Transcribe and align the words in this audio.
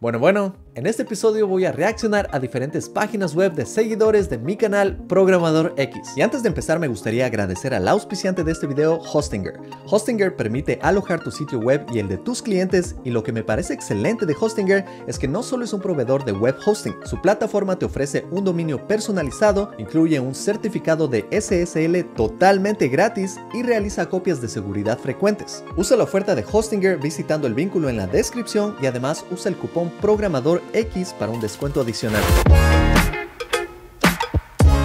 Bueno, 0.00 0.20
bueno, 0.20 0.54
en 0.78 0.86
este 0.86 1.02
episodio 1.02 1.48
voy 1.48 1.64
a 1.64 1.72
reaccionar 1.72 2.28
a 2.30 2.38
diferentes 2.38 2.88
páginas 2.88 3.34
web 3.34 3.52
de 3.52 3.66
seguidores 3.66 4.30
de 4.30 4.38
mi 4.38 4.56
canal 4.56 4.96
Programador 5.08 5.74
X. 5.76 6.12
Y 6.14 6.22
antes 6.22 6.44
de 6.44 6.50
empezar 6.50 6.78
me 6.78 6.86
gustaría 6.86 7.26
agradecer 7.26 7.74
al 7.74 7.88
auspiciante 7.88 8.44
de 8.44 8.52
este 8.52 8.68
video, 8.68 9.00
Hostinger. 9.12 9.58
Hostinger 9.86 10.36
permite 10.36 10.78
alojar 10.80 11.20
tu 11.20 11.32
sitio 11.32 11.58
web 11.58 11.84
y 11.92 11.98
el 11.98 12.06
de 12.06 12.16
tus 12.16 12.42
clientes 12.42 12.94
y 13.02 13.10
lo 13.10 13.24
que 13.24 13.32
me 13.32 13.42
parece 13.42 13.74
excelente 13.74 14.24
de 14.24 14.36
Hostinger 14.40 14.84
es 15.08 15.18
que 15.18 15.26
no 15.26 15.42
solo 15.42 15.64
es 15.64 15.72
un 15.72 15.80
proveedor 15.80 16.24
de 16.24 16.30
web 16.30 16.54
hosting, 16.64 16.94
su 17.04 17.20
plataforma 17.20 17.76
te 17.76 17.86
ofrece 17.86 18.24
un 18.30 18.44
dominio 18.44 18.86
personalizado, 18.86 19.72
incluye 19.78 20.20
un 20.20 20.36
certificado 20.36 21.08
de 21.08 21.26
SSL 21.32 22.14
totalmente 22.14 22.86
gratis 22.86 23.40
y 23.52 23.64
realiza 23.64 24.08
copias 24.08 24.40
de 24.40 24.46
seguridad 24.46 24.96
frecuentes. 24.96 25.64
Usa 25.76 25.96
la 25.96 26.04
oferta 26.04 26.36
de 26.36 26.44
Hostinger 26.48 26.98
visitando 26.98 27.48
el 27.48 27.54
vínculo 27.54 27.88
en 27.88 27.96
la 27.96 28.06
descripción 28.06 28.76
y 28.80 28.86
además 28.86 29.24
usa 29.32 29.50
el 29.50 29.56
cupón 29.56 29.90
programador 30.00 30.62
X 30.72 31.14
para 31.18 31.30
un 31.32 31.40
descuento 31.40 31.80
adicional. 31.80 32.22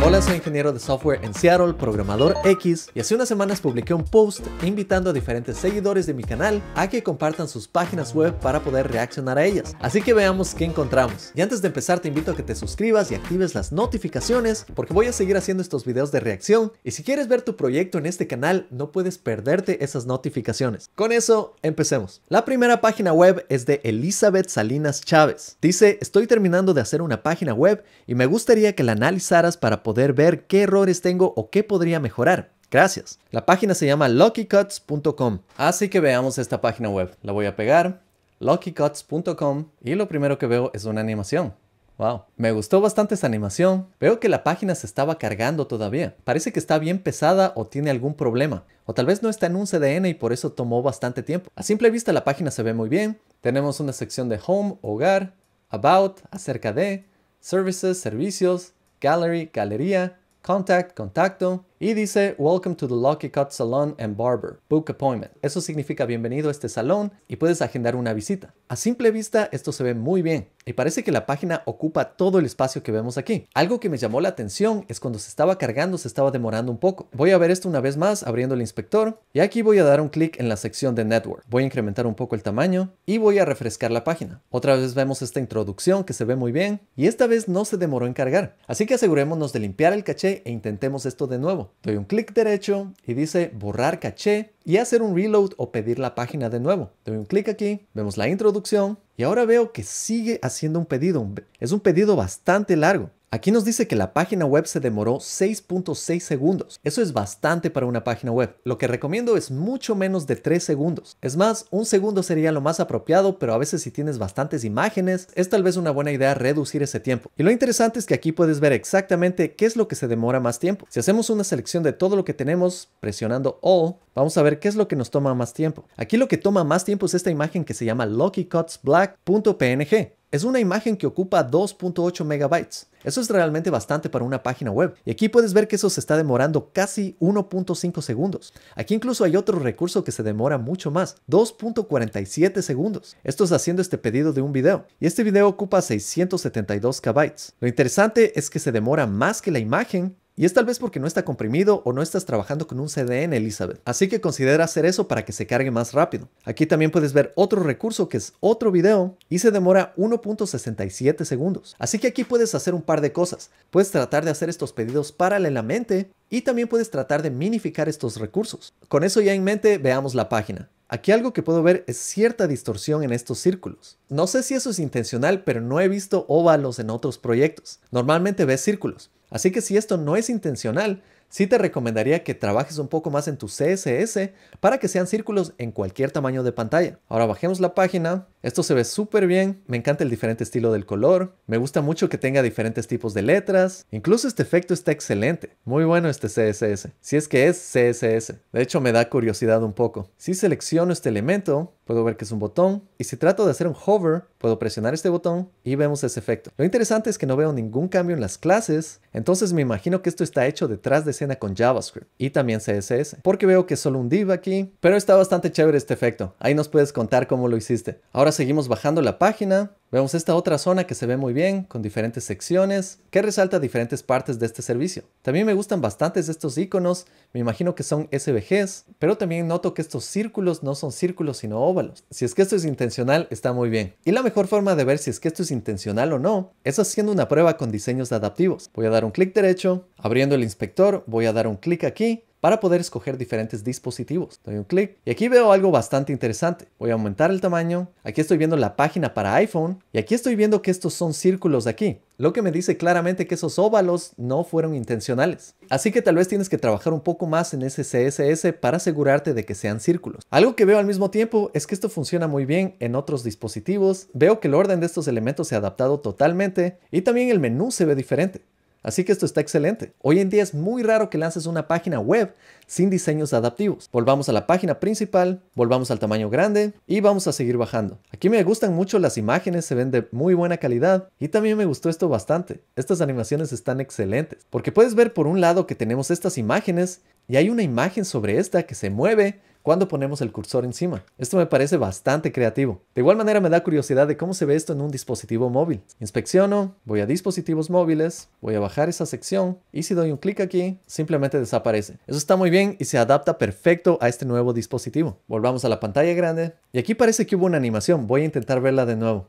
Hola, 0.05 0.21
soy 0.21 0.35
ingeniero 0.35 0.73
de 0.73 0.81
software 0.81 1.23
en 1.23 1.34
Seattle, 1.34 1.75
programador 1.75 2.35
X, 2.43 2.89
y 2.93 2.99
hace 2.99 3.16
unas 3.16 3.30
semanas 3.30 3.62
publiqué 3.62 3.93
un 3.93 4.03
post 4.03 4.45
invitando 4.62 5.12
a 5.12 5.13
diferentes 5.13 5.55
seguidores 5.55 6.05
de 6.05 6.13
mi 6.13 6.26
canal 6.26 6.62
a 6.76 6.89
que 6.89 7.02
compartan 7.02 7.48
sus 7.48 7.70
páginas 7.70 8.13
web 8.13 8.38
para 8.39 8.59
poder 8.59 8.91
reaccionar 8.91 9.38
a 9.38 9.45
ellas. 9.45 9.77
Así 9.79 10.02
que 10.02 10.13
veamos 10.13 10.55
qué 10.55 10.66
encontramos. 10.66 11.31
Y 11.35 11.41
antes 11.41 11.62
de 11.62 11.70
empezar 11.70 12.02
te 12.02 12.09
invito 12.09 12.31
a 12.31 12.35
que 12.35 12.43
te 12.43 12.53
suscribas 12.53 13.12
y 13.12 13.16
actives 13.16 13.55
las 13.55 13.71
notificaciones 13.71 14.66
porque 14.76 14.93
voy 14.93 15.07
a 15.07 15.13
seguir 15.13 15.38
haciendo 15.38 15.63
estos 15.63 15.85
videos 15.85 16.12
de 16.12 16.20
reacción 16.20 16.73
y 16.84 16.91
si 16.91 17.04
quieres 17.04 17.29
ver 17.29 17.41
tu 17.41 17.55
proyecto 17.55 17.98
en 17.98 18.05
este 18.05 18.27
canal 18.27 18.67
no 18.71 18.91
puedes 18.91 19.17
perderte 19.17 19.85
esas 19.85 20.05
notificaciones. 20.05 20.90
Con 20.95 21.13
eso, 21.13 21.55
empecemos. 21.62 22.21
La 22.27 22.43
primera 22.43 22.81
página 22.81 23.13
web 23.13 23.45
es 23.48 23.65
de 23.65 23.79
Elizabeth 23.85 24.49
Salinas 24.49 24.99
Chávez. 24.99 25.55
Dice, 25.62 25.98
estoy 26.01 26.27
terminando 26.27 26.73
de 26.73 26.81
hacer 26.81 27.01
una 27.01 27.23
página 27.23 27.54
web 27.54 27.85
y 28.05 28.15
me 28.15 28.26
gustaría 28.26 28.76
que 28.76 28.84
la 28.84 28.91
analizaras 28.91 29.55
para 29.55 29.81
poder 29.81 29.93
ver 29.94 30.46
qué 30.48 30.63
errores 30.63 31.02
tengo 31.02 31.34
o 31.36 31.49
qué 31.49 31.63
podría 31.63 31.99
mejorar. 31.99 32.52
Gracias. 32.70 33.20
La 33.32 33.46
página 33.46 33.76
se 33.76 33.86
llama 33.86 34.10
luckycuts.com. 34.10 35.40
Así 35.58 35.90
que 35.90 35.99
veamos 35.99 36.38
esta 36.40 36.60
página 36.60 36.90
web. 36.90 37.16
La 37.22 37.32
voy 37.32 37.46
a 37.46 37.55
pegar, 37.55 38.02
luckycuts.com, 38.40 39.66
y 39.84 39.96
lo 39.96 40.08
primero 40.08 40.38
que 40.40 40.48
veo 40.48 40.71
es 40.74 40.86
una 40.86 41.02
animación. 41.02 41.54
Wow, 41.99 42.24
me 42.38 42.52
gustó 42.52 42.82
bastante 42.82 43.14
esa 43.14 43.27
animación. 43.27 43.88
Veo 43.99 44.20
que 44.20 44.27
la 44.27 44.44
página 44.44 44.74
se 44.74 44.88
estaba 44.88 45.20
cargando 45.20 45.68
todavía. 45.68 46.16
Parece 46.24 46.52
que 46.52 46.58
está 46.58 46.80
bien 46.80 46.98
pesada 46.98 47.54
o 47.55 47.68
tiene 47.68 47.91
algún 47.91 48.16
problema. 48.16 48.64
O 48.86 48.96
tal 48.96 49.05
vez 49.05 49.21
no 49.21 49.30
está 49.30 49.46
en 49.46 49.55
un 49.55 49.68
CDN 49.68 50.08
y 50.08 50.16
por 50.16 50.34
eso 50.34 50.52
tomó 50.52 50.82
bastante 50.82 51.21
tiempo. 51.21 51.52
A 51.55 51.62
simple 51.62 51.91
vista 51.91 52.12
la 52.12 52.24
página 52.24 52.49
se 52.49 52.64
ve 52.64 52.74
muy 52.74 52.90
bien. 52.90 53.20
Tenemos 53.41 53.80
una 53.80 53.94
sección 53.94 54.27
de 54.30 54.40
Home, 54.46 54.77
Hogar, 54.82 55.36
About, 55.70 56.21
Acerca 56.32 56.74
de, 56.74 57.05
Services, 57.40 57.99
Servicios, 57.99 58.74
Gallery, 59.04 59.51
Galería, 59.54 60.18
Contact, 60.41 60.96
Contacto, 60.96 61.65
y 61.84 61.93
dice 61.93 62.34
Welcome 62.37 62.76
to 62.76 62.87
the 62.87 62.93
Lucky 62.93 63.29
Cut 63.29 63.51
Salon 63.51 63.93
and 63.99 64.16
Barber. 64.16 64.62
Book 64.69 64.89
appointment. 64.89 65.34
Eso 65.41 65.59
significa 65.59 66.06
bienvenido 66.06 66.47
a 66.47 66.51
este 66.51 66.69
salón 66.69 67.12
y 67.28 67.35
puedes 67.35 67.62
agendar 67.62 67.97
una 67.97 68.13
visita. 68.13 68.53
A 68.69 68.78
simple 68.78 69.12
vista 69.12 69.50
esto 69.51 69.73
se 69.73 69.84
ve 69.84 69.94
muy 69.94 70.22
bien 70.22 70.47
y 70.66 70.72
parece 70.72 71.03
que 71.03 71.12
la 71.12 71.25
página 71.25 71.62
ocupa 71.66 72.16
todo 72.16 72.40
el 72.40 72.45
espacio 72.45 72.84
que 72.84 72.94
vemos 72.94 73.17
aquí. 73.17 73.47
Algo 73.53 73.81
que 73.81 73.90
me 73.90 73.97
llamó 73.97 74.22
la 74.22 74.29
atención 74.29 74.85
es 74.88 75.01
cuando 75.01 75.19
se 75.19 75.28
estaba 75.28 75.57
cargando 75.57 75.97
se 75.97 76.07
estaba 76.07 76.31
demorando 76.31 76.72
un 76.72 76.78
poco. 76.78 77.09
Voy 77.12 77.31
a 77.31 77.38
ver 77.38 77.51
esto 77.51 77.67
una 77.67 77.81
vez 77.81 77.97
más 77.97 78.23
abriendo 78.23 78.56
el 78.56 78.62
inspector 78.62 79.19
y 79.34 79.41
aquí 79.41 79.62
voy 79.62 79.78
a 79.79 79.84
dar 79.84 80.00
un 80.00 80.07
clic 80.07 80.40
en 80.40 80.47
la 80.47 80.56
sección 80.56 80.95
de 80.95 81.03
Network. 81.03 81.44
Voy 81.50 81.63
a 81.63 81.66
incrementar 81.66 82.07
un 82.07 82.16
poco 82.16 82.35
el 82.35 82.44
tamaño 82.44 82.94
y 83.06 83.18
voy 83.18 83.40
a 83.40 83.45
refrescar 83.45 83.91
la 83.91 84.06
página. 84.06 84.41
Otra 84.51 84.78
vez 84.78 84.94
vemos 84.94 85.22
esta 85.22 85.41
introducción 85.41 86.06
que 86.06 86.13
se 86.13 86.23
ve 86.23 86.38
muy 86.38 86.53
bien 86.53 86.79
y 86.95 87.07
esta 87.07 87.28
vez 87.28 87.50
no 87.50 87.66
se 87.66 87.75
demoró 87.75 88.07
en 88.07 88.13
cargar. 88.13 88.56
Así 88.68 88.85
que 88.85 88.94
asegurémonos 88.94 89.51
de 89.51 89.59
limpiar 89.59 89.91
el 89.91 90.06
caché 90.06 90.44
e 90.45 90.51
intentemos 90.51 91.06
esto 91.06 91.28
de 91.28 91.40
nuevo. 91.40 91.72
Doy 91.81 91.97
un 91.97 92.06
clic 92.06 92.34
derecho 92.34 92.94
y 93.06 93.14
dice 93.14 93.52
borrar 93.53 94.00
caché 94.00 94.53
y 94.64 94.78
hacer 94.78 95.02
un 95.02 95.16
reload 95.16 95.52
o 95.58 95.72
pedir 95.72 96.00
la 96.00 96.16
página 96.16 96.50
de 96.50 96.59
nuevo. 96.59 96.92
Doy 97.06 97.18
un 97.18 97.25
clic 97.25 97.50
aquí, 97.50 97.88
vemos 97.94 98.18
la 98.18 98.28
introducción 98.28 99.00
y 99.18 99.24
ahora 99.24 99.46
veo 99.46 99.72
que 99.72 99.84
sigue 99.84 100.40
haciendo 100.42 100.80
un 100.80 100.86
pedido. 100.86 101.28
Es 101.59 101.72
un 101.72 101.80
pedido 101.80 102.16
bastante 102.16 102.75
largo. 102.75 103.09
Aquí 103.34 103.50
nos 103.50 103.66
dice 103.66 103.88
que 103.88 103.96
la 103.96 104.14
página 104.14 104.46
web 104.46 104.68
se 104.68 104.80
demoró 104.80 105.16
6.6 105.16 106.20
segundos. 106.20 106.80
Eso 106.84 107.02
es 107.02 107.14
bastante 107.14 107.72
para 107.72 107.88
una 107.88 108.04
página 108.04 108.32
web. 108.32 108.56
Lo 108.64 108.78
que 108.78 108.86
recomiendo 108.86 109.38
es 109.38 109.50
mucho 109.50 109.96
menos 109.96 110.28
de 110.28 110.36
3 110.36 110.64
segundos. 110.64 111.18
Es 111.20 111.36
más, 111.36 111.66
un 111.72 111.88
segundo 111.88 112.22
sería 112.22 112.52
lo 112.52 112.62
más 112.62 112.80
apropiado, 112.80 113.40
pero 113.40 113.56
a 113.56 113.58
veces 113.58 113.82
si 113.82 113.90
tienes 113.90 114.20
bastantes 114.20 114.64
imágenes, 114.64 115.30
es 115.34 115.50
tal 115.50 115.64
vez 115.64 115.78
una 115.78 115.90
buena 115.90 116.12
idea 116.12 116.36
reducir 116.36 116.84
ese 116.84 117.00
tiempo. 117.00 117.32
Y 117.36 117.42
lo 117.42 117.50
interesante 117.50 117.98
es 117.98 118.06
que 118.06 118.14
aquí 118.14 118.34
puedes 118.34 118.60
ver 118.60 118.72
exactamente 118.72 119.56
qué 119.56 119.66
es 119.66 119.76
lo 119.76 119.88
que 119.88 119.96
se 119.96 120.08
demora 120.08 120.40
más 120.40 120.60
tiempo. 120.60 120.86
Si 120.90 121.00
hacemos 121.00 121.32
una 121.32 121.44
selección 121.44 121.82
de 121.82 121.94
todo 121.94 122.16
lo 122.16 122.26
que 122.26 122.36
tenemos 122.36 122.90
presionando 123.00 123.58
All, 123.64 123.96
vamos 124.14 124.38
a 124.38 124.44
ver 124.44 124.60
qué 124.60 124.68
es 124.68 124.76
lo 124.76 124.88
que 124.88 124.96
nos 124.96 125.10
toma 125.10 125.34
más 125.34 125.56
tiempo. 125.56 125.86
Aquí 125.98 126.18
lo 126.18 126.28
que 126.28 126.38
toma 126.38 126.64
más 126.64 126.86
tiempo 126.86 127.08
es 127.08 127.16
esta 127.16 127.32
imagen 127.32 127.66
que 127.66 127.74
se 127.74 127.86
llama 127.86 128.06
LuckyCutsBlack.png. 128.06 130.22
Es 130.34 130.44
una 130.44 130.60
imagen 130.60 130.98
que 130.98 131.06
ocupa 131.06 131.48
2.8 131.48 132.26
megabytes. 132.26 132.88
Eso 133.04 133.22
es 133.22 133.30
realmente 133.30 133.70
bastante 133.70 134.10
para 134.10 134.26
una 134.26 134.42
página 134.42 134.72
web. 134.72 134.96
Y 135.06 135.12
aquí 135.12 135.30
puedes 135.30 135.54
ver 135.54 135.68
que 135.68 135.76
eso 135.76 135.92
se 135.92 136.00
está 136.00 136.18
demorando 136.18 136.72
casi 136.74 137.16
1.5 137.20 138.02
segundos. 138.02 138.52
Aquí 138.76 138.96
incluso 138.96 139.24
hay 139.26 139.36
otro 139.36 139.60
recurso 139.60 140.04
que 140.04 140.12
se 140.12 140.24
demora 140.24 140.58
mucho 140.58 140.90
más, 140.90 141.18
2.47 141.30 142.64
segundos. 142.64 143.16
Esto 143.24 143.44
es 143.44 143.52
haciendo 143.52 143.84
este 143.84 144.00
pedido 144.00 144.34
de 144.34 144.42
un 144.42 144.54
video. 144.54 144.88
Y 145.00 145.06
este 145.06 145.24
video 145.24 145.48
ocupa 145.48 145.84
672 145.84 147.00
KB. 147.00 147.32
Lo 147.60 147.68
interesante 147.68 148.40
es 148.40 148.50
que 148.50 148.58
se 148.58 148.72
demora 148.72 149.06
más 149.06 149.40
que 149.40 149.52
la 149.52 149.60
imagen 149.60 150.16
y 150.36 150.46
es 150.46 150.54
tal 150.54 150.66
vez 150.66 150.80
porque 150.80 151.00
no 151.00 151.06
está 151.06 151.24
comprimido 151.24 151.84
o 151.86 151.94
no 151.94 152.02
estás 152.02 152.26
trabajando 152.26 152.66
con 152.66 152.80
un 152.80 152.88
CDN, 152.88 153.34
Elizabeth. 153.34 153.80
Así 153.86 154.08
que 154.08 154.20
considera 154.22 154.64
hacer 154.64 154.86
eso 154.86 155.08
para 155.08 155.26
que 155.26 155.32
se 155.32 155.46
cargue 155.46 155.70
más 155.70 155.94
rápido. 155.94 156.28
Aquí 156.44 156.66
también 156.66 156.90
puedes 156.90 157.14
ver 157.14 157.34
otro 157.36 157.62
recurso 157.62 158.10
que 158.10 158.18
es 158.18 158.34
otro 158.40 158.72
video 158.72 159.16
y 159.30 159.40
se 159.40 159.52
demora 159.52 159.94
1.67 159.96 161.24
segundos. 161.24 161.76
Así 161.78 162.00
que 162.00 162.08
aquí 162.08 162.24
puedes 162.24 162.56
hacer 162.56 162.74
un 162.74 162.82
par 162.82 163.02
de 163.02 163.14
cosas. 163.14 163.52
Puedes 163.70 163.92
tratar 163.92 164.26
de 164.26 164.32
hacer 164.32 164.50
estos 164.50 164.74
pedidos 164.74 165.12
paralelamente 165.12 166.10
y 166.30 166.42
también 166.42 166.68
puedes 166.68 166.90
tratar 166.90 167.22
de 167.22 167.30
minificar 167.30 167.88
estos 167.88 168.18
recursos. 168.18 168.74
Con 168.88 169.04
eso 169.04 169.22
ya 169.22 169.34
en 169.34 169.44
mente, 169.44 169.78
veamos 169.78 170.16
la 170.16 170.30
página. 170.30 170.70
Aquí 170.88 171.12
algo 171.12 171.34
que 171.34 171.42
puedo 171.42 171.64
ver 171.64 171.84
es 171.88 171.98
cierta 171.98 172.46
distorsión 172.48 173.04
en 173.04 173.14
estos 173.14 173.40
círculos. 173.40 173.98
No 174.10 174.28
sé 174.28 174.44
si 174.44 174.54
eso 174.54 174.70
es 174.70 174.80
intencional, 174.80 175.44
pero 175.44 175.62
no 175.62 175.80
he 175.80 175.88
visto 175.88 176.26
óvalos 176.28 176.78
en 176.78 176.90
otros 176.90 177.18
proyectos. 177.18 177.80
Normalmente 177.92 178.46
ves 178.46 178.62
círculos. 178.62 179.10
Así 179.34 179.52
que 179.52 179.62
si 179.62 179.78
esto 179.78 179.98
no 179.98 180.16
es 180.16 180.30
intencional, 180.30 181.02
sí 181.28 181.48
te 181.48 181.58
recomendaría 181.58 182.24
que 182.24 182.36
trabajes 182.36 182.78
un 182.78 182.88
poco 182.88 183.10
más 183.10 183.28
en 183.28 183.38
tu 183.38 183.48
CSS 183.48 184.30
para 184.60 184.78
que 184.78 184.88
sean 184.88 185.08
círculos 185.08 185.54
en 185.58 185.72
cualquier 185.72 186.12
tamaño 186.12 186.44
de 186.44 186.52
pantalla. 186.52 187.00
Ahora 187.10 187.26
bajemos 187.26 187.60
la 187.60 187.74
página. 187.74 188.28
Esto 188.44 188.62
se 188.62 188.74
ve 188.74 188.84
súper 188.84 189.26
bien. 189.26 189.64
Me 189.68 189.78
encanta 189.78 190.04
el 190.04 190.09
diferente 190.09 190.44
estilo 190.44 190.74
del 190.74 190.86
color. 190.86 191.38
Me 191.48 191.56
gusta 191.56 191.81
mucho 191.81 192.09
que 192.09 192.18
tenga 192.18 192.42
diferentes 192.42 192.88
tipos 192.88 193.14
de 193.14 193.22
letras. 193.22 193.86
Incluso 193.90 194.28
este 194.28 194.44
efecto 194.44 194.74
está 194.74 194.92
excelente. 194.92 195.56
Muy 195.64 195.86
bueno 195.86 196.09
este 196.09 196.28
CSS. 196.28 196.90
Si 197.00 197.16
es 197.16 197.30
que 197.30 197.48
es 197.48 197.56
CSS. 197.58 198.34
De 198.52 198.62
hecho 198.62 198.82
me 198.82 198.92
da 198.92 199.09
curiosidad 199.09 199.64
un 199.64 199.72
poco. 199.72 200.09
Si 200.18 200.34
selecciono 200.34 200.92
este 200.92 201.08
elemento, 201.08 201.74
puedo 201.86 202.03
ver 202.03 202.18
que 202.18 202.26
es 202.26 202.34
un 202.34 202.40
botón. 202.40 202.84
Y 202.98 203.06
si 203.06 203.16
trato 203.16 203.46
de 203.46 203.52
hacer 203.52 203.66
un 203.66 203.78
hover, 203.86 204.26
puedo 204.40 204.59
presionar 204.59 204.94
este 204.94 205.08
botón 205.08 205.50
y 205.64 205.76
vemos 205.76 206.03
ese 206.03 206.20
efecto. 206.20 206.52
Lo 206.58 206.66
interesante 206.66 207.09
es 207.09 207.18
que 207.18 207.26
no 207.26 207.38
veo 207.38 207.53
ningún 207.53 207.88
cambio 207.88 208.14
en 208.14 208.22
las 208.22 208.38
clases. 208.38 209.00
Entonces 209.14 209.53
me 209.53 209.62
imagino 209.62 210.02
que 210.02 210.09
esto 210.09 210.26
está 210.26 210.48
hecho 210.48 210.68
detrás 210.68 211.06
de 211.06 211.12
escena 211.12 211.38
con 211.38 211.56
JavaScript 211.56 212.09
y 212.18 212.32
también 212.32 212.59
CSS. 212.59 213.20
Porque 213.24 213.46
veo 213.46 213.66
que 213.66 213.76
es 213.76 213.80
solo 213.80 214.00
un 214.00 214.09
div 214.09 214.32
aquí. 214.32 214.74
Pero 214.82 214.98
está 214.98 215.16
bastante 215.16 215.50
chévere 215.50 215.78
este 215.78 215.94
efecto. 215.94 216.36
Ahí 216.40 216.53
nos 216.53 216.68
puedes 216.68 216.92
contar 216.92 217.28
cómo 217.28 217.48
lo 217.48 217.56
hiciste. 217.56 218.02
Ahora 218.12 218.33
seguimos 218.36 218.68
bajando 218.68 219.02
la 219.02 219.18
página. 219.18 219.72
Vemos 219.92 220.16
esta 220.16 220.36
otra 220.36 220.58
zona 220.58 220.86
que 220.86 220.96
se 220.96 221.06
ve 221.06 221.18
muy 221.18 221.34
bien, 221.34 221.64
con 221.64 221.84
diferentes 221.84 222.24
secciones, 222.24 223.00
que 223.12 223.22
resalta 223.22 223.59
diferentes 223.59 224.02
partes 224.02 224.40
de 224.40 224.47
este 224.47 224.62
servicio. 224.62 225.03
También 225.22 225.46
me 225.46 225.53
gustan 225.53 225.82
bastantes 225.82 226.30
estos 226.30 226.58
iconos, 226.58 227.06
me 227.32 227.40
imagino 227.40 227.76
que 227.76 227.84
son 227.84 228.09
SVGs, 228.12 228.85
pero 228.97 229.18
también 229.18 229.47
noto 229.47 229.76
que 229.76 229.84
estos 229.84 230.06
círculos 230.06 230.64
no 230.64 230.74
son 230.74 230.91
círculos 230.91 231.38
sino 231.38 231.62
óvalos. 231.62 232.03
Si 232.09 232.26
es 232.26 232.34
que 232.34 232.41
esto 232.41 232.56
es 232.56 232.66
intencional, 232.66 233.28
está 233.30 233.53
muy 233.53 233.70
bien. 233.70 233.94
Y 234.03 234.12
la 234.12 234.24
mejor 234.24 234.47
forma 234.47 234.76
de 234.76 234.84
ver 234.84 234.97
si 234.97 235.12
es 235.12 235.20
que 235.20 235.28
esto 235.28 235.44
es 235.44 235.52
intencional 235.52 236.12
o 236.14 236.20
no, 236.20 236.53
es 236.64 236.79
haciendo 236.79 237.12
una 237.12 237.28
prueba 237.28 237.58
con 237.58 237.72
diseños 237.72 238.12
adaptivos. 238.12 238.72
Voy 238.74 238.88
a 238.88 238.90
dar 238.90 239.06
un 239.06 239.12
clic 239.12 239.34
derecho, 239.36 239.86
abriendo 239.97 240.34
el 240.34 240.44
inspector, 240.44 241.03
voy 241.06 241.28
a 241.28 241.34
dar 241.34 241.47
un 241.47 241.58
clic 241.58 241.84
aquí, 241.84 242.24
para 242.43 242.59
poder 242.59 242.81
escoger 242.81 243.17
diferentes 243.17 243.63
dispositivos. 243.63 244.41
Doy 244.43 244.57
un 244.57 244.66
clic 244.66 244.97
y 245.05 245.11
aquí 245.11 245.29
veo 245.29 245.53
algo 245.53 245.72
bastante 245.72 246.11
interesante. 246.11 246.67
Voy 246.78 246.90
a 246.90 246.93
aumentar 246.95 247.31
el 247.31 247.40
tamaño. 247.40 247.87
Aquí 248.03 248.19
estoy 248.19 248.37
viendo 248.37 248.57
la 248.57 248.75
página 248.75 249.13
para 249.13 249.34
iPhone 249.35 249.81
y 249.93 249.97
aquí 249.97 250.13
estoy 250.13 250.35
viendo 250.35 250.61
que 250.61 250.69
estos 250.69 250.93
son 250.93 251.13
círculos 251.13 251.67
aquí 251.67 252.01
lo 252.17 252.31
que 252.31 252.41
me 252.41 252.51
dice 252.51 252.78
claramente 252.78 253.28
que 253.28 253.35
esos 253.35 253.57
óvalos 253.57 254.13
no 254.17 254.43
fueron 254.43 254.75
intencionales. 254.75 255.55
Así 255.69 255.91
que 255.91 256.01
tal 256.01 256.15
vez 256.15 256.27
tienes 256.27 256.47
que 256.47 256.57
trabajar 256.57 256.93
un 256.93 257.01
poco 257.01 257.25
más 257.25 257.53
en 257.53 257.63
ese 257.63 257.83
CSS 257.83 258.53
para 258.59 258.77
asegurarte 258.77 259.33
de 259.33 259.45
que 259.45 259.55
sean 259.55 259.79
círculos. 259.79 260.23
Algo 260.29 260.55
que 260.55 260.65
veo 260.65 260.77
al 260.77 260.85
mismo 260.85 261.09
tiempo 261.09 261.49
es 261.53 261.65
que 261.65 261.75
esto 261.75 261.89
funciona 261.89 262.27
muy 262.27 262.45
bien 262.45 262.75
en 262.79 262.95
otros 262.95 263.23
dispositivos. 263.23 264.07
Veo 264.13 264.39
que 264.39 264.47
el 264.47 264.53
orden 264.53 264.79
de 264.79 264.85
estos 264.85 265.07
elementos 265.07 265.47
se 265.47 265.55
ha 265.55 265.57
adaptado 265.57 265.99
totalmente 265.99 266.77
y 266.91 267.01
también 267.01 267.29
el 267.29 267.39
menú 267.39 267.71
se 267.71 267.85
ve 267.85 267.95
diferente. 267.95 268.41
Así 268.83 269.06
que 269.06 269.13
esto 269.13 269.25
está 269.25 269.41
excelente. 269.41 269.94
Hoy 270.01 270.19
en 270.19 270.30
día 270.30 270.44
es 270.44 270.53
muy 270.53 270.83
raro 270.83 271.09
que 271.09 271.18
lances 271.18 271.45
una 271.45 271.68
página 271.68 272.00
web 272.00 272.35
sin 272.68 272.89
diseños 272.89 273.33
adaptivos. 273.33 273.89
Volvamos 273.91 274.27
a 274.30 274.33
la 274.33 274.45
página 274.45 274.80
principal, 274.80 275.41
volvamos 275.56 275.89
al 275.89 276.00
tamaño 276.00 276.30
grande 276.30 276.74
y 276.85 277.00
vamos 277.00 277.27
a 277.27 277.33
seguir 277.33 277.57
bajando. 277.57 277.97
Aquí 278.12 278.30
me 278.30 278.44
gustan 278.44 278.74
mucho 278.74 279.00
las 279.00 279.18
imágenes, 279.18 279.65
se 279.65 279.75
ven 279.75 279.89
de 279.89 280.07
muy 280.12 280.33
buena 280.33 280.57
calidad 280.57 281.09
y 281.18 281.30
también 281.30 281.57
me 281.57 281.65
gustó 281.65 281.89
esto 281.89 282.09
bastante. 282.09 282.62
Estas 282.75 283.01
animaciones 283.01 283.53
están 283.53 283.80
excelentes 283.80 284.45
porque 284.50 284.71
puedes 284.71 284.95
ver 284.95 285.13
por 285.13 285.27
un 285.27 285.39
lado 285.39 285.65
que 285.65 285.75
tenemos 285.75 286.12
estas 286.12 286.38
imágenes 286.38 287.01
y 287.27 287.38
hay 287.38 287.50
una 287.50 287.63
imagen 287.63 288.03
sobre 288.03 288.38
esta 288.38 288.63
que 288.63 288.75
se 288.75 288.89
mueve 288.89 289.39
cuando 289.63 289.88
ponemos 289.88 290.21
el 290.21 290.31
cursor 290.31 290.65
encima. 290.65 291.04
Esto 291.18 291.38
me 291.38 291.45
parece 291.45 291.77
bastante 291.77 292.31
creativo. 292.31 292.81
De 292.94 293.01
igual 293.01 293.18
manera 293.18 293.39
me 293.39 293.50
da 293.50 293.63
curiosidad 293.63 294.07
de 294.07 294.18
cómo 294.18 294.33
se 294.33 294.45
ve 294.45 294.56
esto 294.56 294.74
en 294.74 294.81
un 294.81 294.92
dispositivo 294.92 295.50
móvil. 295.50 295.81
Inspecciono, 296.00 296.75
voy 296.83 297.00
a 297.00 297.06
dispositivos 297.06 297.69
móviles, 297.69 298.27
voy 298.42 298.56
a 298.56 298.60
bajar 298.60 298.89
esa 298.89 299.06
sección 299.06 299.57
y 299.71 299.83
si 299.83 299.94
doy 299.94 300.12
un 300.12 300.18
clic 300.18 300.42
aquí, 300.42 300.77
simplemente 300.86 301.39
desaparece. 301.39 301.98
Eso 302.06 302.18
está 302.18 302.36
muy 302.36 302.50
bien 302.50 302.75
y 302.77 302.86
se 302.86 302.98
adapta 302.98 303.38
perfecto 303.38 303.98
a 304.01 304.10
este 304.10 304.25
nuevo 304.25 304.54
dispositivo. 304.54 305.18
Volvamos 305.27 305.63
a 305.63 305.69
la 305.69 305.80
pantalla 305.80 306.13
grande 306.13 306.54
y 306.74 306.80
aquí 306.80 306.94
parece 306.94 307.25
que 307.25 307.38
hubo 307.38 307.45
una 307.45 307.57
animación. 307.57 308.06
Voy 308.06 308.21
a 308.21 308.25
intentar 308.25 308.60
verla 308.60 308.86
de 308.86 308.98
nuevo. 308.98 309.27